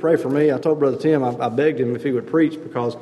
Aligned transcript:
pray 0.00 0.16
for 0.16 0.30
me. 0.30 0.50
I 0.50 0.58
told 0.58 0.78
Brother 0.78 0.96
Tim, 0.96 1.22
I, 1.22 1.36
I 1.38 1.48
begged 1.48 1.78
him 1.78 1.94
if 1.94 2.02
he 2.02 2.10
would 2.10 2.26
preach 2.26 2.60
because 2.60 2.96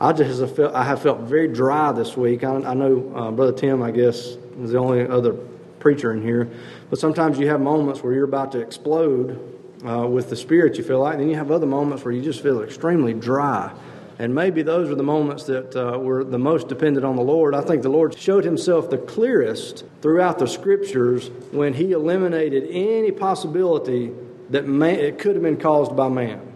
I 0.00 0.12
just 0.12 0.40
have 0.40 0.54
felt, 0.54 0.74
I 0.74 0.84
have 0.84 1.02
felt 1.02 1.20
very 1.20 1.48
dry 1.48 1.92
this 1.92 2.16
week. 2.16 2.44
I, 2.44 2.54
I 2.54 2.74
know 2.74 3.12
uh, 3.14 3.30
Brother 3.30 3.52
Tim, 3.52 3.82
I 3.82 3.90
guess, 3.90 4.36
is 4.60 4.70
the 4.70 4.78
only 4.78 5.06
other 5.06 5.34
preacher 5.80 6.12
in 6.12 6.22
here. 6.22 6.48
But 6.90 6.98
sometimes 6.98 7.38
you 7.38 7.48
have 7.48 7.60
moments 7.60 8.02
where 8.02 8.14
you're 8.14 8.24
about 8.24 8.52
to 8.52 8.60
explode 8.60 9.38
uh, 9.86 10.06
with 10.06 10.30
the 10.30 10.36
Spirit, 10.36 10.78
you 10.78 10.84
feel 10.84 11.00
like. 11.00 11.14
And 11.14 11.22
then 11.22 11.28
you 11.28 11.36
have 11.36 11.50
other 11.50 11.66
moments 11.66 12.04
where 12.04 12.14
you 12.14 12.22
just 12.22 12.42
feel 12.42 12.62
extremely 12.62 13.12
dry. 13.12 13.72
And 14.18 14.34
maybe 14.34 14.62
those 14.62 14.90
are 14.90 14.94
the 14.94 15.02
moments 15.02 15.44
that 15.44 15.74
uh, 15.74 15.98
were 15.98 16.22
the 16.22 16.38
most 16.38 16.68
dependent 16.68 17.04
on 17.04 17.16
the 17.16 17.22
Lord. 17.22 17.54
I 17.54 17.60
think 17.60 17.82
the 17.82 17.88
Lord 17.88 18.16
showed 18.16 18.44
himself 18.44 18.88
the 18.88 18.98
clearest 18.98 19.84
throughout 20.02 20.38
the 20.38 20.46
scriptures 20.46 21.30
when 21.50 21.74
he 21.74 21.92
eliminated 21.92 22.68
any 22.70 23.10
possibility 23.10 24.12
that 24.50 24.64
it 24.64 25.18
could 25.18 25.34
have 25.34 25.42
been 25.42 25.58
caused 25.58 25.96
by 25.96 26.08
man. 26.08 26.54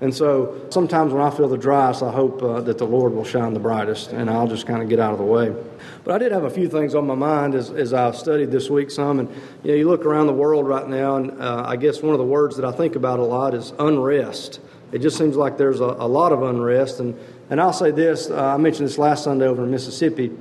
And 0.00 0.14
so 0.14 0.66
sometimes 0.70 1.12
when 1.12 1.22
I 1.22 1.30
feel 1.30 1.48
the 1.48 1.56
driest, 1.56 2.02
I 2.02 2.10
hope 2.10 2.42
uh, 2.42 2.60
that 2.62 2.78
the 2.78 2.86
Lord 2.86 3.14
will 3.14 3.24
shine 3.24 3.54
the 3.54 3.60
brightest, 3.60 4.12
and 4.12 4.28
I'll 4.28 4.48
just 4.48 4.66
kind 4.66 4.82
of 4.82 4.88
get 4.88 4.98
out 4.98 5.12
of 5.12 5.18
the 5.18 5.24
way. 5.24 5.54
But 6.02 6.14
I 6.14 6.18
did 6.18 6.32
have 6.32 6.44
a 6.44 6.50
few 6.50 6.68
things 6.68 6.94
on 6.94 7.06
my 7.06 7.14
mind 7.14 7.54
as, 7.54 7.70
as 7.70 7.94
I 7.94 8.10
studied 8.10 8.50
this 8.50 8.68
week 8.68 8.90
some. 8.90 9.20
And 9.20 9.28
you, 9.62 9.70
know, 9.70 9.76
you 9.76 9.88
look 9.88 10.04
around 10.04 10.26
the 10.26 10.34
world 10.34 10.66
right 10.66 10.86
now, 10.86 11.16
and 11.16 11.40
uh, 11.40 11.64
I 11.66 11.76
guess 11.76 12.02
one 12.02 12.12
of 12.12 12.18
the 12.18 12.24
words 12.26 12.56
that 12.56 12.64
I 12.64 12.72
think 12.72 12.96
about 12.96 13.18
a 13.18 13.24
lot 13.24 13.54
is 13.54 13.72
unrest. 13.78 14.60
It 14.92 14.98
just 14.98 15.16
seems 15.16 15.36
like 15.36 15.56
there's 15.56 15.80
a, 15.80 15.84
a 15.84 16.06
lot 16.06 16.32
of 16.32 16.42
unrest. 16.42 17.00
And, 17.00 17.18
and 17.48 17.60
I'll 17.60 17.72
say 17.72 17.90
this 17.90 18.30
uh, 18.30 18.54
I 18.54 18.56
mentioned 18.56 18.88
this 18.88 18.98
last 18.98 19.24
Sunday 19.24 19.46
over 19.46 19.64
in 19.64 19.70
Mississippi. 19.70 20.32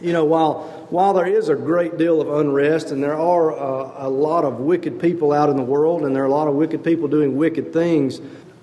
You 0.00 0.12
know, 0.12 0.24
while, 0.24 0.86
while 0.90 1.14
there 1.14 1.26
is 1.26 1.48
a 1.48 1.54
great 1.54 1.98
deal 1.98 2.20
of 2.20 2.28
unrest 2.40 2.90
and 2.90 3.02
there 3.02 3.18
are 3.18 3.52
uh, 3.52 4.06
a 4.06 4.10
lot 4.10 4.44
of 4.44 4.58
wicked 4.58 5.00
people 5.00 5.32
out 5.32 5.48
in 5.48 5.56
the 5.56 5.62
world 5.62 6.02
and 6.02 6.14
there 6.14 6.24
are 6.24 6.26
a 6.26 6.30
lot 6.30 6.48
of 6.48 6.54
wicked 6.54 6.82
people 6.82 7.08
doing 7.08 7.36
wicked 7.36 7.72
things, 7.72 8.20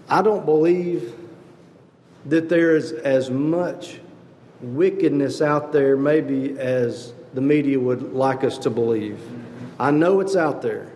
I 0.10 0.22
don't 0.22 0.46
believe 0.46 1.14
that 2.26 2.50
there 2.50 2.76
is 2.76 2.92
as 2.92 3.30
much 3.30 4.00
wickedness 4.62 5.42
out 5.42 5.72
there, 5.72 5.98
maybe, 5.98 6.58
as 6.60 7.14
the 7.34 7.42
media 7.42 7.80
would 7.80 8.14
like 8.14 8.44
us 8.44 8.58
to 8.60 8.70
believe. 8.70 9.20
I 9.80 9.92
know 9.92 10.20
it's 10.20 10.36
out 10.36 10.62
there, 10.62 10.92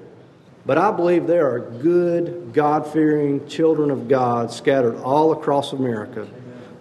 but 0.65 0.77
I 0.77 0.91
believe 0.91 1.27
there 1.27 1.49
are 1.51 1.59
good, 1.59 2.51
God 2.53 2.85
fearing 2.91 3.47
children 3.47 3.89
of 3.89 4.07
God 4.07 4.51
scattered 4.51 4.97
all 4.97 5.31
across 5.31 5.73
America 5.73 6.27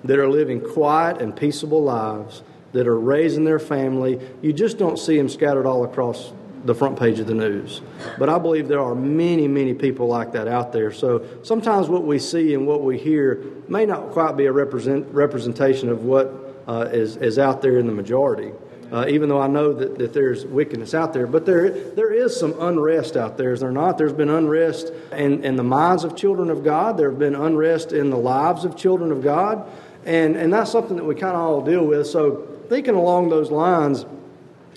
that 0.03 0.19
are 0.19 0.29
living 0.29 0.61
quiet 0.61 1.23
and 1.23 1.35
peaceable 1.35 1.83
lives, 1.83 2.43
that 2.75 2.87
are 2.87 2.99
raising 2.99 3.45
their 3.45 3.59
family. 3.59 4.21
You 4.43 4.53
just 4.53 4.79
don't 4.79 4.99
see 4.99 5.17
them 5.17 5.29
scattered 5.29 5.65
all 5.65 5.85
across 5.85 6.33
the 6.65 6.75
front 6.75 6.99
page 6.99 7.21
of 7.21 7.27
the 7.27 7.35
news. 7.35 7.83
But 8.19 8.29
I 8.29 8.39
believe 8.39 8.69
there 8.69 8.83
are 8.83 8.95
many, 8.95 9.47
many 9.47 9.75
people 9.75 10.09
like 10.09 10.33
that 10.33 10.49
out 10.49 10.73
there. 10.73 10.93
So 10.93 11.25
sometimes 11.43 11.89
what 11.89 12.05
we 12.05 12.19
see 12.19 12.55
and 12.55 12.67
what 12.67 12.83
we 12.83 12.99
hear 12.99 13.45
may 13.69 13.87
not 13.87 14.11
quite 14.11 14.37
be 14.37 14.47
a 14.47 14.53
represent, 14.53 15.07
representation 15.13 15.89
of 15.89 16.05
what 16.05 16.63
uh, 16.67 16.89
is, 16.91 17.17
is 17.17 17.39
out 17.39 17.63
there 17.63 17.79
in 17.79 17.87
the 17.87 17.93
majority. 17.93 18.53
Uh, 18.91 19.07
even 19.09 19.29
though 19.29 19.41
I 19.41 19.47
know 19.47 19.73
that, 19.73 19.99
that 19.99 20.13
there's 20.13 20.45
wickedness 20.47 20.95
out 20.95 21.13
there, 21.13 21.27
but 21.27 21.47
there, 21.47 21.71
there 21.71 22.13
is 22.13 22.39
some 22.39 22.55
unrest 22.61 23.17
out 23.17 23.37
there, 23.37 23.53
is 23.53 23.61
there 23.61 23.73
not? 23.73 23.99
There's 23.99 24.13
been 24.13 24.31
unrest 24.31 24.93
in, 25.13 25.45
in 25.45 25.57
the 25.57 25.65
minds 25.65 26.05
of 26.05 26.17
children 26.17 26.49
of 26.49 26.63
God, 26.63 26.97
there 26.97 27.11
have 27.11 27.19
been 27.19 27.35
unrest 27.35 27.93
in 27.93 28.11
the 28.11 28.17
lives 28.17 28.65
of 28.65 28.77
children 28.77 29.11
of 29.11 29.23
God, 29.23 29.69
and, 30.05 30.37
and 30.37 30.53
that's 30.53 30.71
something 30.71 30.97
that 30.97 31.05
we 31.05 31.15
kind 31.15 31.35
of 31.35 31.41
all 31.41 31.61
deal 31.63 31.85
with. 31.85 32.07
So, 32.07 32.54
thinking 32.69 32.95
along 32.95 33.29
those 33.29 33.51
lines, 33.51 34.05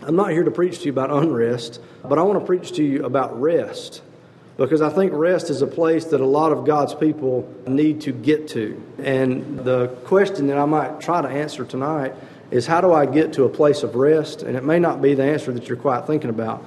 I'm 0.02 0.16
not 0.16 0.32
here 0.32 0.44
to 0.44 0.52
preach 0.52 0.80
to 0.80 0.86
you 0.86 0.92
about 0.92 1.12
unrest, 1.12 1.82
but 2.04 2.20
I 2.20 2.22
want 2.22 2.40
to 2.40 2.46
preach 2.46 2.74
to 2.74 2.84
you 2.84 3.06
about 3.06 3.40
rest. 3.40 4.02
Because 4.58 4.82
I 4.82 4.90
think 4.90 5.14
rest 5.14 5.50
is 5.50 5.62
a 5.62 5.68
place 5.68 6.06
that 6.06 6.20
a 6.20 6.26
lot 6.26 6.52
of 6.52 6.66
God's 6.66 6.96
people 6.96 7.52
need 7.68 8.02
to 8.02 8.12
get 8.12 8.48
to. 8.50 8.82
And 8.98 9.60
the 9.60 9.88
question 10.06 10.48
that 10.48 10.58
I 10.58 10.66
might 10.66 11.00
try 11.00 11.22
to 11.22 11.28
answer 11.28 11.64
tonight 11.64 12.16
is 12.50 12.66
how 12.66 12.82
do 12.82 12.92
I 12.92 13.06
get 13.06 13.34
to 13.34 13.44
a 13.44 13.50
place 13.50 13.84
of 13.84 13.96
rest? 13.96 14.42
And 14.42 14.56
it 14.56 14.64
may 14.64 14.80
not 14.80 15.02
be 15.02 15.14
the 15.14 15.24
answer 15.24 15.52
that 15.52 15.68
you're 15.68 15.78
quite 15.78 16.08
thinking 16.08 16.30
about. 16.30 16.66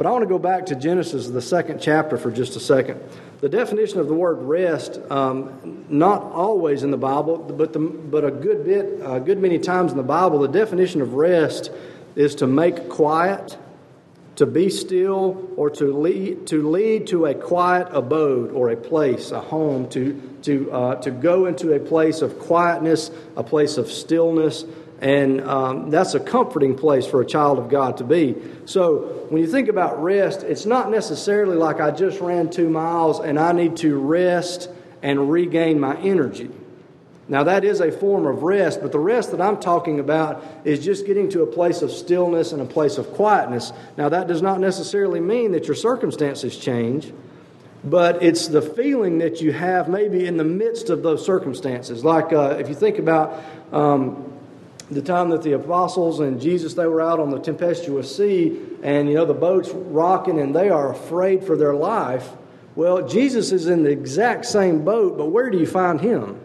But 0.00 0.06
I 0.06 0.12
want 0.12 0.22
to 0.22 0.28
go 0.28 0.38
back 0.38 0.64
to 0.64 0.76
Genesis, 0.76 1.28
the 1.28 1.42
second 1.42 1.78
chapter, 1.78 2.16
for 2.16 2.30
just 2.30 2.56
a 2.56 2.58
second. 2.58 3.02
The 3.42 3.50
definition 3.50 4.00
of 4.00 4.08
the 4.08 4.14
word 4.14 4.38
rest, 4.40 4.98
um, 5.10 5.84
not 5.90 6.22
always 6.22 6.82
in 6.82 6.90
the 6.90 6.96
Bible, 6.96 7.36
but, 7.36 7.74
the, 7.74 7.80
but 7.80 8.24
a 8.24 8.30
good 8.30 8.64
bit, 8.64 8.98
a 9.04 9.20
good 9.20 9.36
many 9.36 9.58
times 9.58 9.90
in 9.90 9.98
the 9.98 10.02
Bible, 10.02 10.38
the 10.38 10.48
definition 10.48 11.02
of 11.02 11.12
rest 11.12 11.70
is 12.16 12.36
to 12.36 12.46
make 12.46 12.88
quiet, 12.88 13.58
to 14.36 14.46
be 14.46 14.70
still, 14.70 15.50
or 15.56 15.68
to 15.68 15.92
lead 15.92 16.46
to, 16.46 16.66
lead 16.66 17.08
to 17.08 17.26
a 17.26 17.34
quiet 17.34 17.88
abode 17.90 18.52
or 18.52 18.70
a 18.70 18.76
place, 18.76 19.32
a 19.32 19.40
home, 19.42 19.86
to, 19.90 20.18
to, 20.44 20.72
uh, 20.72 20.94
to 21.02 21.10
go 21.10 21.44
into 21.44 21.74
a 21.74 21.78
place 21.78 22.22
of 22.22 22.38
quietness, 22.38 23.10
a 23.36 23.42
place 23.42 23.76
of 23.76 23.92
stillness. 23.92 24.64
And 25.00 25.40
um, 25.40 25.90
that's 25.90 26.14
a 26.14 26.20
comforting 26.20 26.76
place 26.76 27.06
for 27.06 27.22
a 27.22 27.26
child 27.26 27.58
of 27.58 27.70
God 27.70 27.96
to 27.98 28.04
be. 28.04 28.36
So, 28.66 29.26
when 29.30 29.40
you 29.40 29.48
think 29.48 29.68
about 29.68 30.02
rest, 30.02 30.42
it's 30.42 30.66
not 30.66 30.90
necessarily 30.90 31.56
like 31.56 31.80
I 31.80 31.90
just 31.90 32.20
ran 32.20 32.50
two 32.50 32.68
miles 32.68 33.18
and 33.20 33.38
I 33.38 33.52
need 33.52 33.78
to 33.78 33.98
rest 33.98 34.68
and 35.02 35.30
regain 35.30 35.80
my 35.80 35.96
energy. 35.98 36.50
Now, 37.28 37.44
that 37.44 37.64
is 37.64 37.80
a 37.80 37.92
form 37.92 38.26
of 38.26 38.42
rest, 38.42 38.82
but 38.82 38.90
the 38.90 38.98
rest 38.98 39.30
that 39.30 39.40
I'm 39.40 39.58
talking 39.58 40.00
about 40.00 40.44
is 40.64 40.84
just 40.84 41.06
getting 41.06 41.28
to 41.30 41.42
a 41.42 41.46
place 41.46 41.80
of 41.80 41.92
stillness 41.92 42.50
and 42.50 42.60
a 42.60 42.64
place 42.64 42.98
of 42.98 43.12
quietness. 43.12 43.72
Now, 43.96 44.08
that 44.08 44.26
does 44.26 44.42
not 44.42 44.58
necessarily 44.58 45.20
mean 45.20 45.52
that 45.52 45.66
your 45.66 45.76
circumstances 45.76 46.58
change, 46.58 47.12
but 47.84 48.22
it's 48.22 48.48
the 48.48 48.60
feeling 48.60 49.18
that 49.18 49.40
you 49.40 49.52
have 49.52 49.88
maybe 49.88 50.26
in 50.26 50.38
the 50.38 50.44
midst 50.44 50.90
of 50.90 51.04
those 51.04 51.24
circumstances. 51.24 52.04
Like 52.04 52.32
uh, 52.32 52.56
if 52.58 52.68
you 52.68 52.74
think 52.74 52.98
about 52.98 53.42
um, 53.72 54.29
the 54.90 55.02
time 55.02 55.30
that 55.30 55.42
the 55.42 55.52
apostles 55.52 56.20
and 56.20 56.40
Jesus 56.40 56.74
they 56.74 56.86
were 56.86 57.00
out 57.00 57.20
on 57.20 57.30
the 57.30 57.38
tempestuous 57.38 58.14
sea, 58.14 58.60
and 58.82 59.08
you 59.08 59.14
know 59.14 59.24
the 59.24 59.34
boat's 59.34 59.70
rocking, 59.70 60.40
and 60.40 60.54
they 60.54 60.68
are 60.68 60.92
afraid 60.92 61.44
for 61.44 61.56
their 61.56 61.74
life. 61.74 62.28
Well, 62.74 63.06
Jesus 63.06 63.52
is 63.52 63.66
in 63.66 63.82
the 63.82 63.90
exact 63.90 64.46
same 64.46 64.84
boat, 64.84 65.16
but 65.16 65.26
where 65.26 65.50
do 65.50 65.58
you 65.58 65.66
find 65.66 66.00
him? 66.00 66.40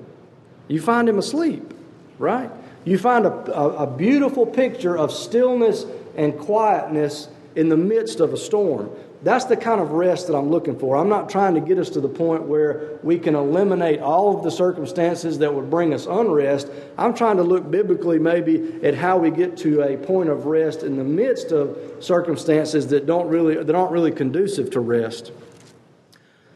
You 0.67 0.81
find 0.81 1.07
him 1.07 1.19
asleep, 1.19 1.73
right? 2.17 2.51
You 2.83 2.97
find 2.97 3.25
a, 3.25 3.31
a, 3.57 3.69
a, 3.83 3.87
beautiful 3.87 4.45
picture 4.45 4.97
of 4.97 5.11
stillness 5.11 5.85
and 6.15 6.37
quietness 6.37 7.29
in 7.55 7.69
the 7.69 7.77
midst 7.77 8.19
of 8.19 8.33
a 8.33 8.37
storm. 8.37 8.91
That's 9.25 9.45
the 9.45 9.57
kind 9.57 9.81
of 9.81 9.89
rest 9.89 10.27
that 10.27 10.35
I'm 10.35 10.51
looking 10.51 10.77
for. 10.77 10.95
I'm 10.95 11.09
not 11.09 11.31
trying 11.31 11.55
to 11.55 11.59
get 11.59 11.79
us 11.79 11.89
to 11.89 11.99
the 11.99 12.07
point 12.07 12.43
where 12.43 12.99
we 13.01 13.17
can 13.17 13.33
eliminate 13.33 13.99
all 13.99 14.37
of 14.37 14.43
the 14.43 14.51
circumstances 14.51 15.39
that 15.39 15.51
would 15.51 15.71
bring 15.71 15.95
us 15.95 16.05
unrest. 16.05 16.69
I'm 16.95 17.15
trying 17.15 17.37
to 17.37 17.43
look 17.43 17.71
biblically 17.71 18.19
maybe 18.19 18.79
at 18.83 18.93
how 18.93 19.17
we 19.17 19.31
get 19.31 19.57
to 19.57 19.81
a 19.81 19.97
point 19.97 20.29
of 20.29 20.45
rest 20.45 20.83
in 20.83 20.97
the 20.97 21.03
midst 21.03 21.51
of 21.51 21.75
circumstances 22.01 22.85
that 22.89 23.07
don't 23.07 23.27
really 23.27 23.55
that 23.55 23.73
aren't 23.73 23.91
really 23.91 24.11
conducive 24.11 24.69
to 24.69 24.79
rest. 24.79 25.31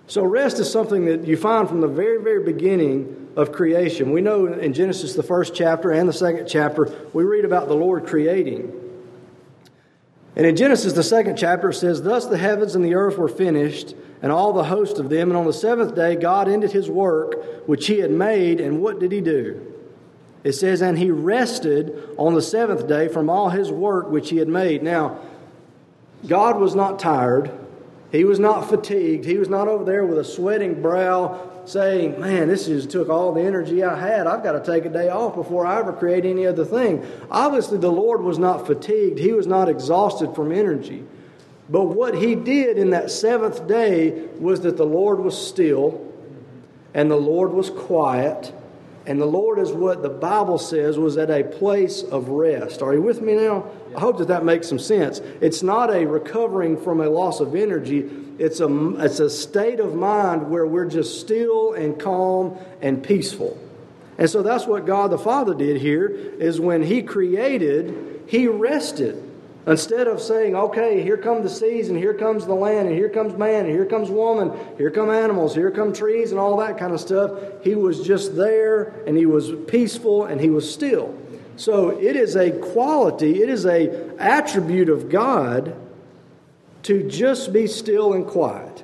So 0.05 0.23
rest 0.23 0.59
is 0.59 0.71
something 0.71 1.05
that 1.05 1.25
you 1.25 1.37
find 1.37 1.67
from 1.67 1.81
the 1.81 1.87
very 1.87 2.21
very 2.21 2.43
beginning 2.43 3.31
of 3.35 3.51
creation. 3.51 4.11
We 4.11 4.21
know 4.21 4.45
in 4.45 4.73
Genesis, 4.73 5.15
the 5.15 5.23
first 5.23 5.55
chapter 5.55 5.89
and 5.89 6.07
the 6.07 6.13
second 6.13 6.47
chapter, 6.47 6.95
we 7.13 7.23
read 7.23 7.45
about 7.45 7.67
the 7.67 7.73
Lord 7.73 8.05
creating. 8.05 8.88
And 10.39 10.47
in 10.47 10.55
Genesis, 10.55 10.93
the 10.93 11.03
second 11.03 11.35
chapter, 11.35 11.73
says, 11.73 12.01
Thus 12.01 12.25
the 12.25 12.37
heavens 12.37 12.73
and 12.73 12.85
the 12.85 12.95
earth 12.95 13.17
were 13.17 13.27
finished, 13.27 13.93
and 14.21 14.31
all 14.31 14.53
the 14.53 14.63
host 14.63 14.97
of 14.97 15.09
them. 15.09 15.27
And 15.29 15.37
on 15.37 15.45
the 15.45 15.51
seventh 15.51 15.95
day, 15.95 16.15
God 16.15 16.47
ended 16.47 16.71
his 16.71 16.89
work 16.89 17.67
which 17.67 17.87
he 17.87 17.99
had 17.99 18.09
made. 18.09 18.61
And 18.61 18.81
what 18.81 19.01
did 19.01 19.11
he 19.11 19.19
do? 19.19 19.75
It 20.45 20.53
says, 20.53 20.81
And 20.81 20.97
he 20.97 21.11
rested 21.11 22.15
on 22.15 22.35
the 22.35 22.41
seventh 22.41 22.87
day 22.87 23.09
from 23.09 23.29
all 23.29 23.49
his 23.49 23.69
work 23.69 24.09
which 24.09 24.29
he 24.29 24.37
had 24.37 24.47
made. 24.47 24.81
Now, 24.81 25.19
God 26.25 26.57
was 26.57 26.73
not 26.73 26.99
tired. 26.99 27.51
He 28.11 28.23
was 28.23 28.39
not 28.39 28.69
fatigued. 28.69 29.25
He 29.25 29.37
was 29.37 29.49
not 29.49 29.67
over 29.67 29.83
there 29.83 30.03
with 30.03 30.17
a 30.17 30.23
sweating 30.23 30.81
brow 30.81 31.47
saying, 31.65 32.19
Man, 32.19 32.47
this 32.47 32.65
just 32.65 32.89
took 32.89 33.09
all 33.09 33.33
the 33.33 33.41
energy 33.41 33.83
I 33.83 33.99
had. 33.99 34.25
I've 34.25 34.43
got 34.43 34.53
to 34.53 34.71
take 34.71 34.85
a 34.85 34.89
day 34.89 35.09
off 35.09 35.35
before 35.35 35.65
I 35.65 35.79
ever 35.79 35.93
create 35.93 36.25
any 36.25 36.47
other 36.47 36.65
thing. 36.65 37.05
Obviously, 37.29 37.77
the 37.77 37.91
Lord 37.91 38.21
was 38.21 38.39
not 38.39 38.65
fatigued, 38.65 39.19
He 39.19 39.31
was 39.31 39.45
not 39.45 39.69
exhausted 39.69 40.33
from 40.33 40.51
energy. 40.51 41.03
But 41.69 41.83
what 41.83 42.15
He 42.15 42.33
did 42.33 42.79
in 42.79 42.89
that 42.91 43.11
seventh 43.11 43.67
day 43.67 44.25
was 44.39 44.61
that 44.61 44.77
the 44.77 44.85
Lord 44.85 45.19
was 45.19 45.37
still 45.37 46.05
and 46.95 47.11
the 47.11 47.15
Lord 47.15 47.51
was 47.51 47.69
quiet. 47.69 48.53
And 49.09 49.19
the 49.19 49.25
Lord 49.25 49.57
is 49.57 49.71
what 49.71 50.03
the 50.03 50.09
Bible 50.09 50.59
says 50.59 50.99
was 50.99 51.17
at 51.17 51.31
a 51.31 51.43
place 51.43 52.03
of 52.03 52.29
rest. 52.29 52.83
Are 52.83 52.93
you 52.93 53.01
with 53.01 53.23
me 53.23 53.33
now? 53.33 53.65
I 53.97 53.99
hope 53.99 54.19
that 54.19 54.27
that 54.27 54.45
makes 54.45 54.69
some 54.69 54.77
sense. 54.77 55.19
It's 55.41 55.63
not 55.63 55.89
a 55.89 56.05
recovering 56.05 56.79
from 56.79 57.01
a 57.01 57.09
loss 57.09 57.39
of 57.39 57.55
energy, 57.55 58.07
it's 58.37 58.59
a, 58.59 58.95
it's 58.99 59.19
a 59.19 59.27
state 59.27 59.79
of 59.79 59.95
mind 59.95 60.51
where 60.51 60.67
we're 60.67 60.85
just 60.85 61.19
still 61.19 61.73
and 61.73 61.99
calm 61.99 62.55
and 62.83 63.03
peaceful. 63.03 63.57
And 64.19 64.29
so 64.29 64.43
that's 64.43 64.67
what 64.67 64.85
God 64.85 65.09
the 65.09 65.17
Father 65.17 65.55
did 65.55 65.81
here 65.81 66.05
is 66.07 66.59
when 66.59 66.83
he 66.83 67.01
created, 67.01 68.25
he 68.27 68.47
rested. 68.47 69.28
Instead 69.69 70.07
of 70.07 70.19
saying, 70.19 70.55
okay, 70.55 71.03
here 71.03 71.15
come 71.15 71.43
the 71.43 71.49
seas, 71.49 71.89
and 71.89 71.97
here 71.97 72.15
comes 72.15 72.43
the 72.47 72.55
land, 72.55 72.87
and 72.87 72.97
here 72.97 73.07
comes 73.07 73.37
man, 73.37 73.65
and 73.65 73.69
here 73.69 73.85
comes 73.85 74.09
woman, 74.09 74.51
here 74.77 74.89
come 74.89 75.11
animals, 75.11 75.53
here 75.53 75.69
come 75.69 75.93
trees, 75.93 76.31
and 76.31 76.39
all 76.39 76.57
that 76.57 76.79
kind 76.79 76.91
of 76.91 76.99
stuff, 76.99 77.31
he 77.63 77.75
was 77.75 78.01
just 78.01 78.35
there, 78.35 79.03
and 79.05 79.15
he 79.15 79.27
was 79.27 79.51
peaceful, 79.67 80.25
and 80.25 80.41
he 80.41 80.49
was 80.49 80.71
still. 80.71 81.15
So 81.55 81.89
it 81.89 82.15
is 82.15 82.35
a 82.35 82.49
quality, 82.49 83.43
it 83.43 83.49
is 83.49 83.67
a 83.67 84.09
attribute 84.17 84.89
of 84.89 85.07
God 85.07 85.75
to 86.83 87.07
just 87.07 87.53
be 87.53 87.67
still 87.67 88.13
and 88.13 88.25
quiet. 88.25 88.83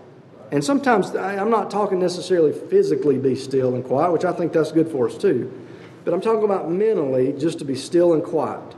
And 0.52 0.64
sometimes 0.64 1.16
I'm 1.16 1.50
not 1.50 1.72
talking 1.72 1.98
necessarily 1.98 2.52
physically 2.52 3.18
be 3.18 3.36
still 3.36 3.74
and 3.74 3.84
quiet, 3.84 4.12
which 4.12 4.26
I 4.26 4.34
think 4.34 4.54
that's 4.54 4.72
good 4.72 4.90
for 4.90 5.08
us 5.08 5.18
too. 5.18 5.52
But 6.04 6.14
I'm 6.14 6.22
talking 6.22 6.44
about 6.44 6.70
mentally 6.70 7.34
just 7.34 7.58
to 7.60 7.66
be 7.66 7.76
still 7.76 8.14
and 8.14 8.24
quiet. 8.24 8.76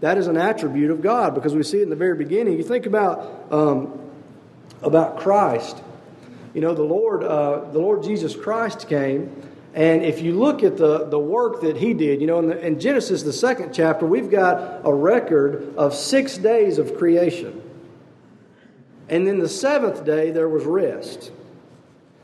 That 0.00 0.18
is 0.18 0.26
an 0.26 0.36
attribute 0.36 0.90
of 0.90 1.02
God 1.02 1.34
because 1.34 1.54
we 1.54 1.62
see 1.62 1.78
it 1.78 1.82
in 1.82 1.90
the 1.90 1.96
very 1.96 2.16
beginning. 2.16 2.56
You 2.56 2.62
think 2.62 2.86
about 2.86 3.52
um, 3.52 3.98
about 4.82 5.18
Christ. 5.18 5.82
You 6.54 6.60
know, 6.60 6.74
the 6.74 6.82
Lord, 6.82 7.22
uh, 7.22 7.70
the 7.72 7.78
Lord 7.78 8.02
Jesus 8.02 8.34
Christ 8.34 8.88
came, 8.88 9.48
and 9.74 10.02
if 10.02 10.22
you 10.22 10.32
look 10.32 10.62
at 10.62 10.76
the, 10.76 11.04
the 11.04 11.18
work 11.18 11.60
that 11.60 11.76
he 11.76 11.94
did, 11.94 12.20
you 12.20 12.26
know, 12.26 12.38
in, 12.38 12.48
the, 12.48 12.66
in 12.66 12.80
Genesis, 12.80 13.22
the 13.22 13.32
second 13.32 13.72
chapter, 13.72 14.06
we've 14.06 14.30
got 14.30 14.80
a 14.84 14.92
record 14.92 15.74
of 15.76 15.94
six 15.94 16.38
days 16.38 16.78
of 16.78 16.96
creation. 16.96 17.62
And 19.08 19.26
then 19.26 19.38
the 19.38 19.48
seventh 19.48 20.04
day, 20.04 20.30
there 20.30 20.48
was 20.48 20.64
rest. 20.64 21.30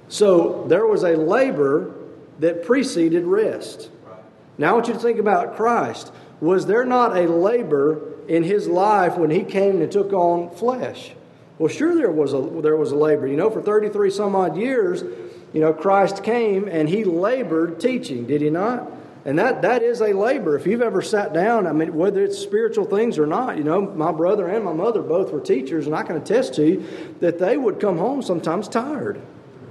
So 0.09 0.65
there 0.69 0.87
was 0.87 1.03
a 1.03 1.17
labor 1.17 1.95
that 2.41 2.65
preceded 2.65 3.25
rest. 3.25 3.91
Now 4.59 4.71
I 4.71 4.73
want 4.73 4.89
you 4.89 4.95
to 4.95 5.01
think 5.01 5.19
about 5.19 5.57
Christ. 5.57 6.13
Was 6.45 6.67
there 6.67 6.85
not 6.85 7.17
a 7.17 7.27
labor 7.27 8.03
in 8.29 8.43
his 8.43 8.69
life 8.69 9.17
when 9.17 9.31
he 9.31 9.45
came 9.45 9.81
and 9.81 9.91
took 9.91 10.13
on 10.13 10.55
flesh? 10.55 11.13
Well, 11.59 11.71
sure 11.71 11.95
there 11.95 12.11
was 12.11 12.35
a 12.35 12.41
there 12.61 12.77
was 12.77 12.93
a 12.93 12.97
labor. 12.97 13.27
You 13.27 13.39
know, 13.39 13.49
for 13.49 13.63
33 13.63 14.11
some 14.11 14.37
odd 14.37 14.55
years, 14.55 15.03
you 15.55 15.61
know, 15.63 15.73
Christ 15.73 16.23
came 16.23 16.69
and 16.69 16.87
he 16.87 17.03
labored 17.03 17.81
teaching, 17.81 18.27
did 18.27 18.43
he 18.43 18.51
not? 18.51 18.93
And 19.25 19.39
that, 19.39 19.63
that 19.63 19.83
is 19.83 20.03
a 20.03 20.13
labor. 20.13 20.55
If 20.55 20.67
you've 20.67 20.83
ever 20.83 21.01
sat 21.01 21.33
down, 21.33 21.67
I 21.67 21.73
mean, 21.73 21.95
whether 21.95 22.23
it's 22.23 22.37
spiritual 22.37 22.85
things 22.85 23.19
or 23.19 23.27
not, 23.27 23.57
you 23.57 23.65
know, 23.65 23.81
my 23.81 24.13
brother 24.13 24.47
and 24.47 24.63
my 24.67 24.75
mother 24.75 25.01
both 25.01 25.33
were 25.33 25.41
teachers, 25.41 25.87
and 25.87 25.97
I 25.97 26.03
can 26.03 26.17
attest 26.17 26.57
to 26.57 26.67
you 26.67 26.87
that 27.21 27.39
they 27.39 27.57
would 27.57 27.81
come 27.81 27.97
home 27.97 28.21
sometimes 28.21 28.69
tired 28.69 29.19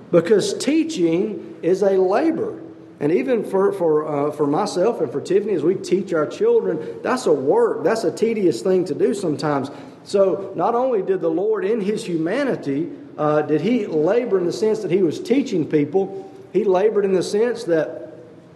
because 0.09 0.57
teaching 0.57 1.55
is 1.61 1.83
a 1.83 1.97
labor. 1.97 2.62
And 3.03 3.11
even 3.11 3.43
for, 3.43 3.73
for, 3.73 4.07
uh, 4.07 4.31
for 4.31 4.47
myself 4.47 5.01
and 5.01 5.11
for 5.11 5.19
Tiffany, 5.19 5.55
as 5.55 5.61
we 5.61 5.75
teach 5.75 6.13
our 6.13 6.25
children, 6.25 7.01
that's 7.03 7.25
a 7.25 7.33
work, 7.33 7.83
that's 7.83 8.05
a 8.05 8.11
tedious 8.15 8.61
thing 8.61 8.85
to 8.85 8.95
do 8.95 9.13
sometimes. 9.13 9.69
So, 10.05 10.53
not 10.55 10.73
only 10.73 11.01
did 11.01 11.19
the 11.19 11.29
Lord, 11.29 11.65
in 11.65 11.81
his 11.81 12.05
humanity, 12.05 12.89
uh, 13.17 13.41
did 13.41 13.59
he 13.59 13.87
labor 13.87 14.37
in 14.37 14.45
the 14.45 14.53
sense 14.53 14.79
that 14.79 14.89
he 14.89 15.03
was 15.03 15.19
teaching 15.19 15.69
people, 15.69 16.31
he 16.53 16.63
labored 16.63 17.03
in 17.03 17.11
the 17.11 17.23
sense 17.23 17.65
that 17.65 18.13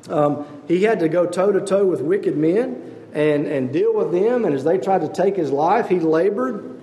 um, 0.08 0.48
he 0.66 0.82
had 0.82 1.02
to 1.02 1.10
go 1.10 1.26
toe 1.26 1.52
to 1.52 1.60
toe 1.60 1.86
with 1.86 2.00
wicked 2.00 2.38
men 2.38 2.96
and, 3.12 3.48
and 3.48 3.74
deal 3.74 3.94
with 3.94 4.14
them. 4.14 4.46
And 4.46 4.56
as 4.56 4.64
they 4.64 4.78
tried 4.78 5.02
to 5.02 5.10
take 5.10 5.36
his 5.36 5.52
life, 5.52 5.90
he 5.90 6.00
labored 6.00 6.82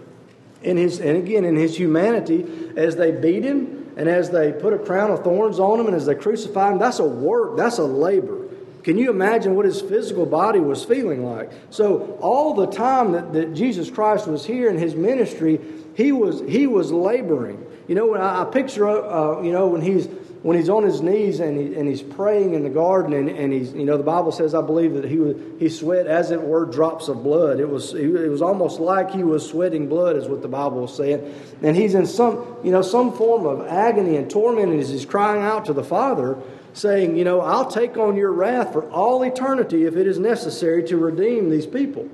in 0.60 0.76
his, 0.76 1.00
and 1.00 1.16
again, 1.16 1.46
in 1.46 1.56
his 1.56 1.78
humanity, 1.78 2.44
as 2.76 2.96
they 2.96 3.10
beat 3.10 3.42
him 3.42 3.83
and 3.96 4.08
as 4.08 4.30
they 4.30 4.52
put 4.52 4.72
a 4.72 4.78
crown 4.78 5.10
of 5.10 5.22
thorns 5.22 5.58
on 5.58 5.80
him 5.80 5.86
and 5.86 5.94
as 5.94 6.06
they 6.06 6.14
crucified 6.14 6.72
him, 6.72 6.78
that's 6.78 6.98
a 6.98 7.04
work, 7.04 7.56
that's 7.56 7.78
a 7.78 7.84
labor. 7.84 8.48
Can 8.82 8.98
you 8.98 9.08
imagine 9.08 9.54
what 9.54 9.64
his 9.64 9.80
physical 9.80 10.26
body 10.26 10.60
was 10.60 10.84
feeling 10.84 11.24
like? 11.24 11.50
So, 11.70 12.18
all 12.20 12.52
the 12.54 12.66
time 12.66 13.12
that, 13.12 13.32
that 13.32 13.54
Jesus 13.54 13.90
Christ 13.90 14.26
was 14.26 14.44
here 14.44 14.68
in 14.68 14.76
his 14.76 14.94
ministry, 14.94 15.58
he 15.94 16.12
was, 16.12 16.40
he 16.40 16.66
was 16.66 16.92
laboring. 16.92 17.64
You 17.88 17.94
know, 17.94 18.08
when 18.08 18.20
I, 18.20 18.42
I 18.42 18.44
picture, 18.44 18.86
uh, 18.86 19.40
you 19.40 19.52
know, 19.52 19.68
when 19.68 19.80
he's 19.80 20.06
when 20.44 20.58
he's 20.58 20.68
on 20.68 20.82
his 20.82 21.00
knees 21.00 21.40
and, 21.40 21.58
he, 21.58 21.74
and 21.74 21.88
he's 21.88 22.02
praying 22.02 22.52
in 22.52 22.64
the 22.64 22.68
garden 22.68 23.14
and, 23.14 23.30
and 23.30 23.50
he's 23.50 23.72
you 23.72 23.86
know 23.86 23.96
the 23.96 24.02
bible 24.02 24.30
says 24.30 24.54
i 24.54 24.60
believe 24.60 24.92
that 24.92 25.06
he 25.06 25.16
was 25.16 25.34
he 25.58 25.70
sweat 25.70 26.06
as 26.06 26.30
it 26.30 26.40
were 26.42 26.66
drops 26.66 27.08
of 27.08 27.22
blood. 27.22 27.58
It 27.60 27.68
was 27.68 27.94
it 27.94 28.28
was 28.28 28.42
almost 28.42 28.78
like 28.78 29.10
he 29.10 29.22
was 29.22 29.48
sweating 29.48 29.88
blood 29.88 30.16
is 30.16 30.28
what 30.28 30.42
the 30.42 30.48
bible 30.48 30.82
was 30.82 30.94
saying. 30.94 31.34
And 31.62 31.74
he's 31.74 31.94
in 31.94 32.06
some 32.06 32.58
you 32.62 32.70
know 32.70 32.82
some 32.82 33.16
form 33.16 33.46
of 33.46 33.66
agony 33.66 34.16
and 34.16 34.30
torment 34.30 34.78
as 34.78 34.90
he's 34.90 35.06
crying 35.06 35.42
out 35.42 35.64
to 35.66 35.72
the 35.72 35.82
father 35.82 36.36
saying 36.74 37.16
you 37.16 37.24
know 37.24 37.40
i'll 37.40 37.70
take 37.70 37.96
on 37.96 38.16
your 38.16 38.32
wrath 38.32 38.72
for 38.72 38.90
all 38.90 39.22
eternity 39.22 39.84
if 39.84 39.96
it 39.96 40.06
is 40.06 40.18
necessary 40.18 40.84
to 40.84 40.98
redeem 40.98 41.48
these 41.48 41.66
people. 41.66 42.08